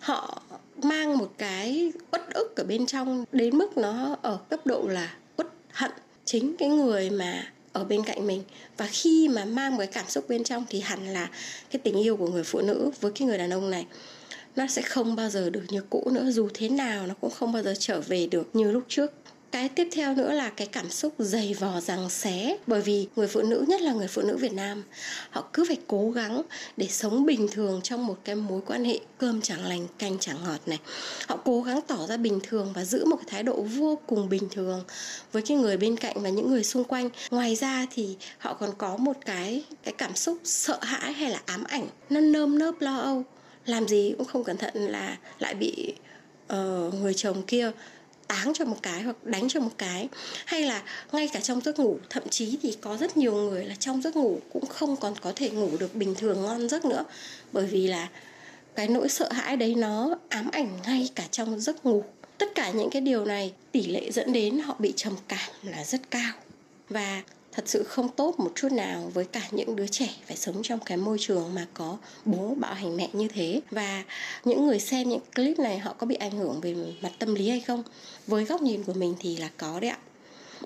Họ 0.00 0.42
mang 0.82 1.18
một 1.18 1.32
cái 1.38 1.92
uất 2.12 2.22
ức 2.34 2.56
ở 2.56 2.64
bên 2.64 2.86
trong 2.86 3.24
đến 3.32 3.58
mức 3.58 3.76
nó 3.76 4.16
ở 4.22 4.38
cấp 4.50 4.66
độ 4.66 4.82
là 4.88 5.16
uất 5.36 5.46
hận. 5.72 5.90
Chính 6.24 6.56
cái 6.56 6.68
người 6.68 7.10
mà 7.10 7.52
ở 7.72 7.84
bên 7.84 8.04
cạnh 8.04 8.26
mình. 8.26 8.42
Và 8.76 8.86
khi 8.90 9.28
mà 9.28 9.44
mang 9.44 9.72
một 9.72 9.78
cái 9.78 9.86
cảm 9.86 10.08
xúc 10.08 10.28
bên 10.28 10.44
trong 10.44 10.64
thì 10.68 10.80
hẳn 10.80 11.08
là 11.08 11.30
cái 11.70 11.80
tình 11.84 12.02
yêu 12.02 12.16
của 12.16 12.28
người 12.28 12.44
phụ 12.44 12.60
nữ 12.60 12.90
với 13.00 13.12
cái 13.12 13.28
người 13.28 13.38
đàn 13.38 13.52
ông 13.52 13.70
này, 13.70 13.86
nó 14.56 14.66
sẽ 14.66 14.82
không 14.82 15.16
bao 15.16 15.30
giờ 15.30 15.50
được 15.50 15.64
như 15.68 15.82
cũ 15.90 16.10
nữa. 16.12 16.30
Dù 16.30 16.48
thế 16.54 16.68
nào 16.68 17.06
nó 17.06 17.14
cũng 17.20 17.30
không 17.30 17.52
bao 17.52 17.62
giờ 17.62 17.74
trở 17.78 18.00
về 18.00 18.26
được 18.26 18.48
như 18.52 18.70
lúc 18.70 18.82
trước 18.88 19.12
cái 19.52 19.68
tiếp 19.68 19.88
theo 19.92 20.14
nữa 20.14 20.32
là 20.32 20.50
cái 20.50 20.66
cảm 20.66 20.90
xúc 20.90 21.14
dày 21.18 21.54
vò 21.54 21.80
rằng 21.80 22.10
xé 22.10 22.56
bởi 22.66 22.80
vì 22.80 23.08
người 23.16 23.26
phụ 23.26 23.42
nữ 23.42 23.64
nhất 23.68 23.80
là 23.80 23.92
người 23.92 24.08
phụ 24.08 24.22
nữ 24.22 24.36
Việt 24.36 24.52
Nam 24.52 24.84
họ 25.30 25.48
cứ 25.52 25.64
phải 25.68 25.78
cố 25.86 26.10
gắng 26.10 26.42
để 26.76 26.86
sống 26.88 27.26
bình 27.26 27.48
thường 27.52 27.80
trong 27.82 28.06
một 28.06 28.18
cái 28.24 28.34
mối 28.34 28.60
quan 28.66 28.84
hệ 28.84 29.00
cơm 29.18 29.40
chẳng 29.40 29.64
lành 29.66 29.86
canh 29.98 30.18
chẳng 30.18 30.36
ngọt 30.44 30.60
này. 30.66 30.78
Họ 31.28 31.36
cố 31.44 31.62
gắng 31.62 31.80
tỏ 31.86 32.06
ra 32.06 32.16
bình 32.16 32.40
thường 32.42 32.72
và 32.74 32.84
giữ 32.84 33.04
một 33.04 33.16
cái 33.16 33.26
thái 33.28 33.42
độ 33.42 33.62
vô 33.62 33.98
cùng 34.06 34.28
bình 34.28 34.48
thường 34.50 34.84
với 35.32 35.42
cái 35.42 35.56
người 35.56 35.76
bên 35.76 35.96
cạnh 35.96 36.22
và 36.22 36.28
những 36.28 36.50
người 36.50 36.64
xung 36.64 36.84
quanh. 36.84 37.10
Ngoài 37.30 37.56
ra 37.56 37.86
thì 37.94 38.16
họ 38.38 38.54
còn 38.54 38.70
có 38.78 38.96
một 38.96 39.16
cái 39.24 39.64
cái 39.82 39.94
cảm 39.98 40.16
xúc 40.16 40.38
sợ 40.44 40.78
hãi 40.82 41.12
hay 41.12 41.30
là 41.30 41.42
ám 41.46 41.64
ảnh 41.64 41.88
nó 42.10 42.20
nơm 42.20 42.58
nớp 42.58 42.80
lo 42.80 42.98
âu. 42.98 43.24
Làm 43.66 43.88
gì 43.88 44.14
cũng 44.18 44.26
không 44.26 44.44
cẩn 44.44 44.56
thận 44.56 44.74
là 44.74 45.18
lại 45.38 45.54
bị 45.54 45.94
uh, 46.52 46.94
người 46.94 47.14
chồng 47.14 47.42
kia 47.42 47.72
táng 48.32 48.52
cho 48.54 48.64
một 48.64 48.76
cái 48.82 49.02
hoặc 49.02 49.24
đánh 49.24 49.48
cho 49.48 49.60
một 49.60 49.70
cái. 49.78 50.08
Hay 50.44 50.62
là 50.62 50.82
ngay 51.12 51.28
cả 51.32 51.40
trong 51.40 51.60
giấc 51.60 51.78
ngủ, 51.78 51.98
thậm 52.10 52.22
chí 52.30 52.58
thì 52.62 52.76
có 52.80 52.96
rất 52.96 53.16
nhiều 53.16 53.34
người 53.34 53.64
là 53.64 53.74
trong 53.74 54.02
giấc 54.02 54.16
ngủ 54.16 54.40
cũng 54.52 54.66
không 54.66 54.96
còn 54.96 55.14
có 55.20 55.32
thể 55.36 55.50
ngủ 55.50 55.70
được 55.80 55.94
bình 55.94 56.14
thường 56.14 56.42
ngon 56.42 56.68
giấc 56.68 56.84
nữa. 56.84 57.04
Bởi 57.52 57.66
vì 57.66 57.86
là 57.86 58.08
cái 58.74 58.88
nỗi 58.88 59.08
sợ 59.08 59.32
hãi 59.32 59.56
đấy 59.56 59.74
nó 59.74 60.18
ám 60.28 60.50
ảnh 60.52 60.78
ngay 60.86 61.10
cả 61.14 61.24
trong 61.30 61.60
giấc 61.60 61.86
ngủ. 61.86 62.04
Tất 62.38 62.54
cả 62.54 62.70
những 62.70 62.90
cái 62.90 63.02
điều 63.02 63.24
này, 63.24 63.52
tỷ 63.72 63.86
lệ 63.86 64.10
dẫn 64.10 64.32
đến 64.32 64.58
họ 64.58 64.76
bị 64.78 64.92
trầm 64.96 65.12
cảm 65.28 65.50
là 65.62 65.84
rất 65.84 66.10
cao. 66.10 66.32
Và 66.88 67.22
thật 67.52 67.68
sự 67.68 67.82
không 67.82 68.08
tốt 68.08 68.40
một 68.40 68.52
chút 68.54 68.72
nào 68.72 69.10
với 69.14 69.24
cả 69.24 69.42
những 69.50 69.76
đứa 69.76 69.86
trẻ 69.86 70.08
phải 70.26 70.36
sống 70.36 70.60
trong 70.62 70.80
cái 70.80 70.96
môi 70.96 71.16
trường 71.20 71.54
mà 71.54 71.66
có 71.74 71.98
bố 72.24 72.54
bạo 72.54 72.74
hành 72.74 72.96
mẹ 72.96 73.08
như 73.12 73.28
thế. 73.28 73.60
Và 73.70 74.04
những 74.44 74.66
người 74.66 74.80
xem 74.80 75.08
những 75.08 75.20
clip 75.34 75.58
này 75.58 75.78
họ 75.78 75.92
có 75.92 76.06
bị 76.06 76.14
ảnh 76.14 76.38
hưởng 76.38 76.60
về 76.60 76.74
mặt 77.02 77.12
tâm 77.18 77.34
lý 77.34 77.48
hay 77.48 77.60
không? 77.60 77.82
Với 78.26 78.44
góc 78.44 78.62
nhìn 78.62 78.82
của 78.82 78.94
mình 78.94 79.14
thì 79.18 79.36
là 79.36 79.50
có 79.56 79.80
đấy 79.80 79.90
ạ 79.90 79.98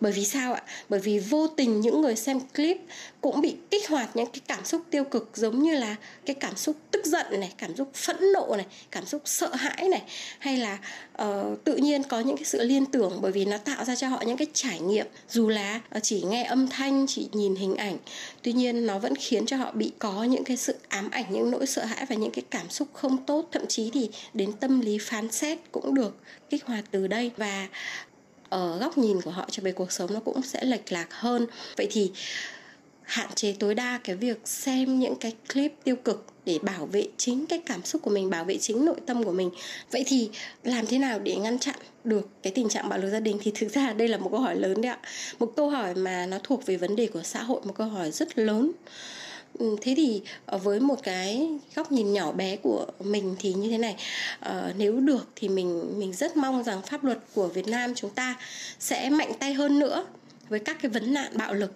bởi 0.01 0.13
vì 0.13 0.25
sao 0.25 0.55
ạ? 0.55 0.63
Bởi 0.89 1.01
vì 1.01 1.19
vô 1.19 1.47
tình 1.47 1.81
những 1.81 2.01
người 2.01 2.17
xem 2.17 2.41
clip 2.41 2.77
cũng 3.21 3.41
bị 3.41 3.57
kích 3.71 3.89
hoạt 3.89 4.17
những 4.17 4.27
cái 4.27 4.41
cảm 4.47 4.65
xúc 4.65 4.83
tiêu 4.91 5.05
cực 5.05 5.31
giống 5.35 5.63
như 5.63 5.75
là 5.75 5.97
cái 6.27 6.35
cảm 6.35 6.57
xúc 6.57 6.77
tức 6.91 7.07
giận 7.07 7.27
này 7.31 7.53
cảm 7.59 7.77
xúc 7.77 7.95
phẫn 7.95 8.17
nộ 8.33 8.55
này 8.57 8.67
cảm 8.91 9.07
xúc 9.07 9.23
sợ 9.25 9.55
hãi 9.55 9.89
này. 9.89 10.03
Hay 10.39 10.57
là 10.57 10.79
uh, 11.23 11.65
tự 11.65 11.77
nhiên 11.77 12.03
có 12.03 12.21
những 12.21 12.37
cái 12.37 12.45
sự 12.45 12.63
liên 12.63 12.87
tưởng 12.87 13.19
bởi 13.21 13.33
vì 13.33 13.45
nó 13.45 13.59
tạo 13.59 13.85
ra 13.85 13.97
cho 13.97 14.09
họ 14.09 14.23
những 14.27 14.37
cái 14.37 14.47
trải 14.53 14.81
nghiệm. 14.81 15.07
Dù 15.31 15.49
là 15.49 15.81
ờ, 15.91 16.01
chỉ 16.03 16.23
nghe 16.23 16.45
âm 16.45 16.69
thanh 16.69 17.07
chỉ 17.09 17.29
nhìn 17.33 17.55
hình 17.55 17.75
ảnh 17.75 17.97
tuy 18.43 18.53
nhiên 18.53 18.87
nó 18.87 18.99
vẫn 18.99 19.15
khiến 19.17 19.47
cho 19.47 19.57
họ 19.57 19.73
bị 19.73 19.93
có 19.99 20.25
những 20.25 20.45
cái 20.45 20.57
sự 20.57 20.75
ám 20.89 21.11
ảnh 21.11 21.25
những 21.29 21.51
nỗi 21.51 21.67
sợ 21.67 21.85
hãi 21.85 22.07
và 22.09 22.17
những 22.17 22.31
cái 22.31 22.45
cảm 22.51 22.71
xúc 22.71 22.89
không 22.93 23.25
tốt. 23.25 23.49
Thậm 23.53 23.67
chí 23.67 23.91
thì 23.95 24.11
đến 24.35 24.53
tâm 24.53 24.81
lý 24.81 24.99
phán 24.99 25.33
xét 25.33 25.59
cũng 25.73 25.95
được 25.95 26.17
kích 26.51 26.65
hoạt 26.65 26.85
từ 26.91 27.07
đây. 27.07 27.31
Và 27.37 27.69
ở 28.49 28.79
góc 28.79 28.99
nhìn 28.99 29.21
của 29.21 29.31
họ 29.31 29.49
cho 29.51 29.63
về 29.63 29.73
cuộc 29.73 29.93
sống 29.93 30.15
nó 30.15 30.21
cũng 30.21 30.43
sẽ 30.43 30.65
lệch 30.65 30.93
lạc 30.93 31.15
hơn. 31.15 31.47
Vậy 31.77 31.89
thì 31.91 32.13
hạn 33.03 33.29
chế 33.35 33.55
tối 33.59 33.75
đa 33.75 34.01
cái 34.05 34.17
việc 34.17 34.41
xem 34.45 34.99
những 34.99 35.15
cái 35.15 35.33
clip 35.53 35.73
tiêu 35.85 35.97
cực 35.97 36.27
để 36.45 36.59
bảo 36.63 36.87
vệ 36.87 37.09
chính 37.17 37.47
cái 37.47 37.61
cảm 37.67 37.85
xúc 37.85 38.03
của 38.03 38.11
mình, 38.11 38.31
bảo 38.31 38.45
vệ 38.45 38.59
chính 38.59 38.85
nội 38.85 38.97
tâm 39.07 39.25
của 39.25 39.33
mình. 39.33 39.51
Vậy 39.91 40.05
thì 40.07 40.31
làm 40.63 40.87
thế 40.87 40.99
nào 40.99 41.19
để 41.19 41.37
ngăn 41.37 41.59
chặn 41.59 41.77
được 42.05 42.29
cái 42.43 42.53
tình 42.53 42.69
trạng 42.69 42.89
bạo 42.89 42.99
lực 42.99 43.11
gia 43.11 43.21
đình? 43.21 43.39
Thì 43.43 43.53
thực 43.55 43.73
ra 43.73 43.93
đây 43.93 44.09
là 44.09 44.19
một 44.19 44.29
câu 44.33 44.41
hỏi 44.41 44.57
lớn 44.57 44.81
đấy 44.83 44.93
ạ. 44.93 44.99
Một 45.39 45.53
câu 45.57 45.71
hỏi 45.71 45.95
mà 45.95 46.27
nó 46.27 46.39
thuộc 46.43 46.67
về 46.67 46.77
vấn 46.77 46.97
đề 46.97 47.07
của 47.07 47.23
xã 47.23 47.43
hội, 47.43 47.61
một 47.65 47.75
câu 47.77 47.87
hỏi 47.87 48.11
rất 48.11 48.39
lớn. 48.39 48.73
Ừ, 49.59 49.77
thế 49.81 49.95
thì 49.97 50.23
ờ, 50.47 50.59
với 50.59 50.81
một 50.81 51.03
cái 51.03 51.49
góc 51.75 51.93
nhìn 51.93 52.13
nhỏ 52.13 52.33
bé 52.33 52.57
của 52.57 52.87
mình 53.05 53.37
thì 53.39 53.53
như 53.55 53.71
thế 53.71 53.79
này. 53.79 53.97
À, 54.41 54.73
nếu 54.79 55.01
được 55.01 55.29
thì 55.37 55.49
mình 55.49 55.99
mình 55.99 56.13
rất 56.13 56.37
mong 56.37 56.65
rằng 56.65 56.83
pháp 56.83 57.05
luật 57.05 57.19
của 57.35 57.47
Việt 57.47 57.69
Nam 57.69 57.95
chúng 57.95 58.11
ta 58.11 58.37
sẽ 58.79 59.11
mạnh 59.11 59.33
tay 59.39 59.55
hơn 59.55 59.79
nữa 59.79 60.07
với 60.49 60.59
các 60.59 60.77
cái 60.83 60.91
vấn 60.91 61.15
nạn 61.15 61.33
bạo 61.35 61.55
lực 61.55 61.73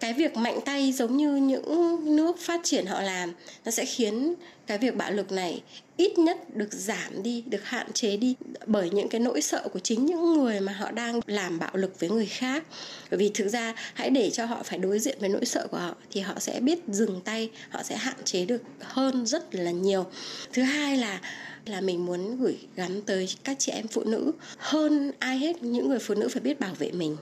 cái 0.00 0.12
việc 0.12 0.36
mạnh 0.36 0.58
tay 0.64 0.92
giống 0.92 1.16
như 1.16 1.36
những 1.36 2.16
nước 2.16 2.36
phát 2.40 2.60
triển 2.64 2.86
họ 2.86 3.02
làm, 3.02 3.32
nó 3.64 3.70
sẽ 3.70 3.84
khiến 3.84 4.34
cái 4.66 4.78
việc 4.78 4.96
bạo 4.96 5.12
lực 5.12 5.32
này 5.32 5.62
ít 5.96 6.18
nhất 6.18 6.56
được 6.56 6.72
giảm 6.72 7.22
đi, 7.22 7.44
được 7.46 7.64
hạn 7.64 7.92
chế 7.92 8.16
đi 8.16 8.34
bởi 8.66 8.90
những 8.90 9.08
cái 9.08 9.20
nỗi 9.20 9.40
sợ 9.40 9.68
của 9.72 9.78
chính 9.78 10.06
những 10.06 10.32
người 10.34 10.60
mà 10.60 10.72
họ 10.72 10.90
đang 10.90 11.20
làm 11.26 11.58
bạo 11.58 11.70
lực 11.74 12.00
với 12.00 12.10
người 12.10 12.26
khác. 12.26 12.64
Bởi 13.10 13.18
vì 13.18 13.30
thực 13.34 13.48
ra 13.48 13.74
hãy 13.94 14.10
để 14.10 14.30
cho 14.30 14.44
họ 14.44 14.62
phải 14.64 14.78
đối 14.78 14.98
diện 14.98 15.16
với 15.20 15.28
nỗi 15.28 15.44
sợ 15.44 15.66
của 15.70 15.78
họ 15.78 15.94
thì 16.10 16.20
họ 16.20 16.38
sẽ 16.38 16.60
biết 16.60 16.78
dừng 16.88 17.20
tay, 17.20 17.50
họ 17.68 17.82
sẽ 17.82 17.96
hạn 17.96 18.16
chế 18.24 18.44
được 18.44 18.62
hơn 18.80 19.26
rất 19.26 19.54
là 19.54 19.70
nhiều. 19.70 20.06
Thứ 20.52 20.62
hai 20.62 20.96
là 20.96 21.20
là 21.64 21.80
mình 21.80 22.06
muốn 22.06 22.40
gửi 22.40 22.58
gắm 22.76 23.02
tới 23.02 23.28
các 23.44 23.56
chị 23.58 23.72
em 23.72 23.88
phụ 23.88 24.04
nữ. 24.04 24.32
Hơn 24.58 25.12
ai 25.18 25.38
hết, 25.38 25.62
những 25.62 25.88
người 25.88 25.98
phụ 25.98 26.14
nữ 26.14 26.28
phải 26.28 26.42
biết 26.42 26.60
bảo 26.60 26.74
vệ 26.74 26.90
mình. 26.92 27.16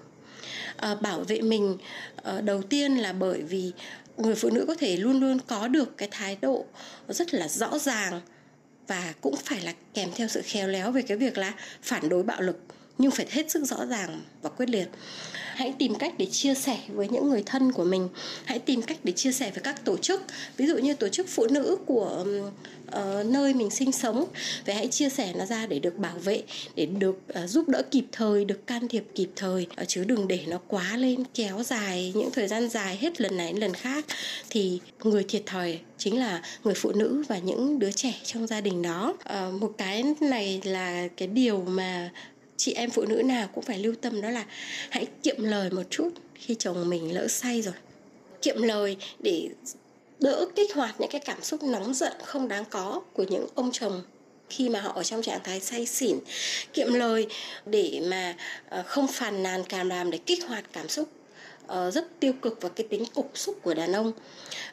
Ờ, 0.76 0.94
bảo 1.00 1.20
vệ 1.20 1.40
mình 1.40 1.76
ờ, 2.16 2.40
đầu 2.40 2.62
tiên 2.62 2.96
là 2.96 3.12
bởi 3.12 3.42
vì 3.42 3.72
người 4.16 4.34
phụ 4.34 4.50
nữ 4.50 4.64
có 4.68 4.74
thể 4.74 4.96
luôn 4.96 5.20
luôn 5.20 5.38
có 5.46 5.68
được 5.68 5.98
cái 5.98 6.08
thái 6.12 6.36
độ 6.42 6.64
rất 7.08 7.34
là 7.34 7.48
rõ 7.48 7.78
ràng 7.78 8.20
và 8.86 9.14
cũng 9.20 9.36
phải 9.36 9.60
là 9.60 9.74
kèm 9.94 10.08
theo 10.14 10.28
sự 10.28 10.42
khéo 10.44 10.68
léo 10.68 10.92
về 10.92 11.02
cái 11.02 11.16
việc 11.16 11.38
là 11.38 11.54
phản 11.82 12.08
đối 12.08 12.22
bạo 12.22 12.40
lực 12.40 12.60
nhưng 12.98 13.10
phải 13.10 13.26
hết 13.30 13.50
sức 13.50 13.64
rõ 13.64 13.86
ràng 13.86 14.22
và 14.42 14.50
quyết 14.50 14.68
liệt. 14.68 14.88
Hãy 15.54 15.74
tìm 15.78 15.94
cách 15.94 16.14
để 16.18 16.26
chia 16.26 16.54
sẻ 16.54 16.78
với 16.88 17.08
những 17.08 17.30
người 17.30 17.42
thân 17.46 17.72
của 17.72 17.84
mình. 17.84 18.08
Hãy 18.44 18.58
tìm 18.58 18.82
cách 18.82 18.98
để 19.04 19.12
chia 19.12 19.32
sẻ 19.32 19.50
với 19.50 19.62
các 19.62 19.84
tổ 19.84 19.96
chức. 19.96 20.22
Ví 20.56 20.66
dụ 20.66 20.76
như 20.76 20.94
tổ 20.94 21.08
chức 21.08 21.28
phụ 21.28 21.46
nữ 21.46 21.76
của 21.86 22.24
uh, 22.88 23.26
nơi 23.26 23.54
mình 23.54 23.70
sinh 23.70 23.92
sống. 23.92 24.24
Và 24.66 24.74
hãy 24.74 24.88
chia 24.88 25.08
sẻ 25.08 25.32
nó 25.36 25.46
ra 25.46 25.66
để 25.66 25.78
được 25.78 25.98
bảo 25.98 26.18
vệ 26.18 26.42
để 26.74 26.86
được 26.86 27.18
uh, 27.44 27.50
giúp 27.50 27.68
đỡ 27.68 27.82
kịp 27.90 28.04
thời 28.12 28.44
được 28.44 28.66
can 28.66 28.88
thiệp 28.88 29.04
kịp 29.14 29.28
thời. 29.36 29.66
Uh, 29.82 29.88
chứ 29.88 30.04
đừng 30.04 30.28
để 30.28 30.40
nó 30.46 30.58
quá 30.68 30.96
lên 30.96 31.24
kéo 31.34 31.62
dài 31.62 32.12
những 32.14 32.30
thời 32.30 32.48
gian 32.48 32.68
dài 32.68 32.96
hết 32.96 33.20
lần 33.20 33.36
này 33.36 33.52
đến 33.52 33.60
lần 33.60 33.74
khác. 33.74 34.04
Thì 34.50 34.80
người 35.04 35.24
thiệt 35.28 35.42
thòi 35.46 35.78
chính 35.98 36.18
là 36.18 36.42
người 36.64 36.74
phụ 36.74 36.92
nữ 36.92 37.24
và 37.28 37.38
những 37.38 37.78
đứa 37.78 37.92
trẻ 37.92 38.14
trong 38.24 38.46
gia 38.46 38.60
đình 38.60 38.82
đó. 38.82 39.14
Uh, 39.48 39.60
một 39.60 39.72
cái 39.78 40.04
này 40.20 40.60
là 40.64 41.08
cái 41.16 41.28
điều 41.28 41.62
mà 41.62 42.10
chị 42.56 42.72
em 42.72 42.90
phụ 42.90 43.04
nữ 43.04 43.22
nào 43.22 43.48
cũng 43.54 43.64
phải 43.64 43.78
lưu 43.78 43.94
tâm 44.00 44.20
đó 44.20 44.30
là 44.30 44.44
hãy 44.90 45.06
kiệm 45.22 45.42
lời 45.42 45.70
một 45.70 45.82
chút 45.90 46.10
khi 46.34 46.54
chồng 46.58 46.88
mình 46.88 47.14
lỡ 47.14 47.28
say 47.28 47.62
rồi. 47.62 47.74
Kiệm 48.42 48.62
lời 48.62 48.96
để 49.18 49.48
đỡ 50.20 50.46
kích 50.56 50.74
hoạt 50.74 51.00
những 51.00 51.10
cái 51.10 51.20
cảm 51.24 51.42
xúc 51.42 51.62
nóng 51.62 51.94
giận 51.94 52.12
không 52.24 52.48
đáng 52.48 52.64
có 52.70 53.02
của 53.12 53.24
những 53.28 53.46
ông 53.54 53.70
chồng 53.72 54.02
khi 54.50 54.68
mà 54.68 54.80
họ 54.80 54.92
ở 54.92 55.02
trong 55.02 55.22
trạng 55.22 55.40
thái 55.44 55.60
say 55.60 55.86
xỉn. 55.86 56.18
Kiệm 56.72 56.92
lời 56.92 57.26
để 57.66 58.02
mà 58.06 58.34
ờ, 58.68 58.82
không 58.86 59.06
phàn 59.08 59.42
nàn 59.42 59.64
càm 59.64 59.88
ràm 59.88 60.10
để 60.10 60.18
kích 60.18 60.44
hoạt 60.44 60.64
cảm 60.72 60.88
xúc 60.88 61.08
ờ, 61.66 61.90
rất 61.90 62.20
tiêu 62.20 62.32
cực 62.32 62.58
và 62.60 62.68
cái 62.68 62.86
tính 62.90 63.04
cục 63.14 63.30
xúc 63.34 63.58
của 63.62 63.74
đàn 63.74 63.92
ông. 63.92 64.12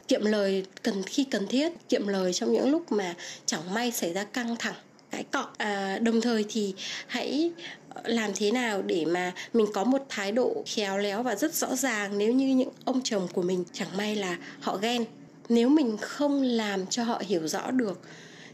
Kiệm 0.08 0.24
lời 0.24 0.64
cần, 0.82 1.02
khi 1.02 1.24
cần 1.24 1.46
thiết, 1.46 1.72
kiệm 1.88 2.06
lời 2.06 2.32
trong 2.32 2.52
những 2.52 2.70
lúc 2.70 2.92
mà 2.92 3.14
chẳng 3.46 3.74
may 3.74 3.92
xảy 3.92 4.12
ra 4.12 4.24
căng 4.24 4.56
thẳng 4.58 4.74
cãi 5.10 5.24
cọ 5.32 5.46
à, 5.56 5.98
đồng 5.98 6.20
thời 6.20 6.44
thì 6.48 6.74
hãy 7.06 7.50
ờ, 7.88 8.02
làm 8.04 8.30
thế 8.36 8.50
nào 8.50 8.82
để 8.82 9.04
mà 9.04 9.32
mình 9.52 9.66
có 9.74 9.84
một 9.84 10.02
thái 10.08 10.32
độ 10.32 10.62
khéo 10.66 10.98
léo 10.98 11.22
và 11.22 11.34
rất 11.34 11.54
rõ 11.54 11.76
ràng 11.76 12.18
nếu 12.18 12.32
như 12.32 12.48
những 12.48 12.70
ông 12.84 13.00
chồng 13.04 13.28
của 13.32 13.42
mình 13.42 13.64
chẳng 13.72 13.96
may 13.96 14.16
là 14.16 14.38
họ 14.60 14.76
ghen. 14.76 15.04
Nếu 15.48 15.68
mình 15.68 15.96
không 15.96 16.42
làm 16.42 16.86
cho 16.86 17.02
họ 17.04 17.22
hiểu 17.26 17.48
rõ 17.48 17.70
được 17.70 18.00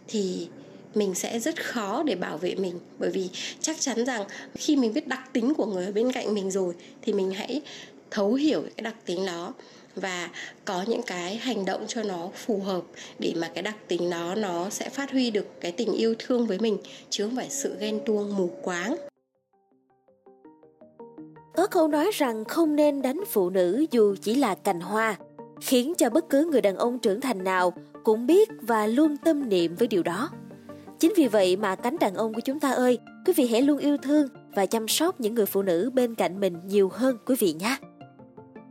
thì 0.08 0.48
mình 0.94 1.14
sẽ 1.14 1.38
rất 1.38 1.64
khó 1.64 2.02
để 2.02 2.14
bảo 2.14 2.38
vệ 2.38 2.54
mình. 2.54 2.78
Bởi 2.98 3.10
vì 3.10 3.28
chắc 3.60 3.80
chắn 3.80 4.04
rằng 4.04 4.24
khi 4.54 4.76
mình 4.76 4.94
biết 4.94 5.08
đặc 5.08 5.32
tính 5.32 5.54
của 5.54 5.66
người 5.66 5.86
ở 5.86 5.92
bên 5.92 6.12
cạnh 6.12 6.34
mình 6.34 6.50
rồi 6.50 6.74
thì 7.02 7.12
mình 7.12 7.30
hãy 7.30 7.60
thấu 8.10 8.34
hiểu 8.34 8.62
cái 8.62 8.82
đặc 8.82 8.94
tính 9.04 9.26
đó 9.26 9.54
và 9.96 10.30
có 10.64 10.84
những 10.88 11.02
cái 11.02 11.36
hành 11.36 11.64
động 11.64 11.84
cho 11.88 12.02
nó 12.02 12.28
phù 12.34 12.60
hợp 12.60 12.82
để 13.18 13.32
mà 13.36 13.50
cái 13.54 13.62
đặc 13.62 13.76
tính 13.88 14.10
đó 14.10 14.34
nó 14.34 14.70
sẽ 14.70 14.88
phát 14.88 15.10
huy 15.10 15.30
được 15.30 15.60
cái 15.60 15.72
tình 15.72 15.92
yêu 15.92 16.14
thương 16.18 16.46
với 16.46 16.58
mình, 16.58 16.78
chứ 17.10 17.24
không 17.24 17.36
phải 17.36 17.50
sự 17.50 17.76
ghen 17.80 18.00
tuông, 18.06 18.36
mù 18.36 18.50
quáng. 18.62 18.96
Có 21.54 21.66
câu 21.66 21.88
nói 21.88 22.10
rằng 22.14 22.44
không 22.44 22.76
nên 22.76 23.02
đánh 23.02 23.20
phụ 23.30 23.50
nữ 23.50 23.86
dù 23.90 24.16
chỉ 24.22 24.34
là 24.34 24.54
cành 24.54 24.80
hoa, 24.80 25.16
khiến 25.60 25.94
cho 25.98 26.10
bất 26.10 26.28
cứ 26.30 26.48
người 26.52 26.60
đàn 26.60 26.76
ông 26.76 26.98
trưởng 26.98 27.20
thành 27.20 27.44
nào 27.44 27.72
cũng 28.04 28.26
biết 28.26 28.48
và 28.60 28.86
luôn 28.86 29.16
tâm 29.16 29.48
niệm 29.48 29.74
với 29.74 29.88
điều 29.88 30.02
đó. 30.02 30.30
Chính 30.98 31.12
vì 31.16 31.28
vậy 31.28 31.56
mà 31.56 31.76
cánh 31.76 31.98
đàn 31.98 32.14
ông 32.14 32.34
của 32.34 32.40
chúng 32.40 32.60
ta 32.60 32.70
ơi, 32.70 32.98
quý 33.26 33.32
vị 33.36 33.46
hãy 33.46 33.62
luôn 33.62 33.78
yêu 33.78 33.96
thương 33.96 34.28
và 34.54 34.66
chăm 34.66 34.88
sóc 34.88 35.20
những 35.20 35.34
người 35.34 35.46
phụ 35.46 35.62
nữ 35.62 35.90
bên 35.94 36.14
cạnh 36.14 36.40
mình 36.40 36.60
nhiều 36.66 36.88
hơn 36.92 37.18
quý 37.26 37.34
vị 37.38 37.52
nhé. 37.52 37.76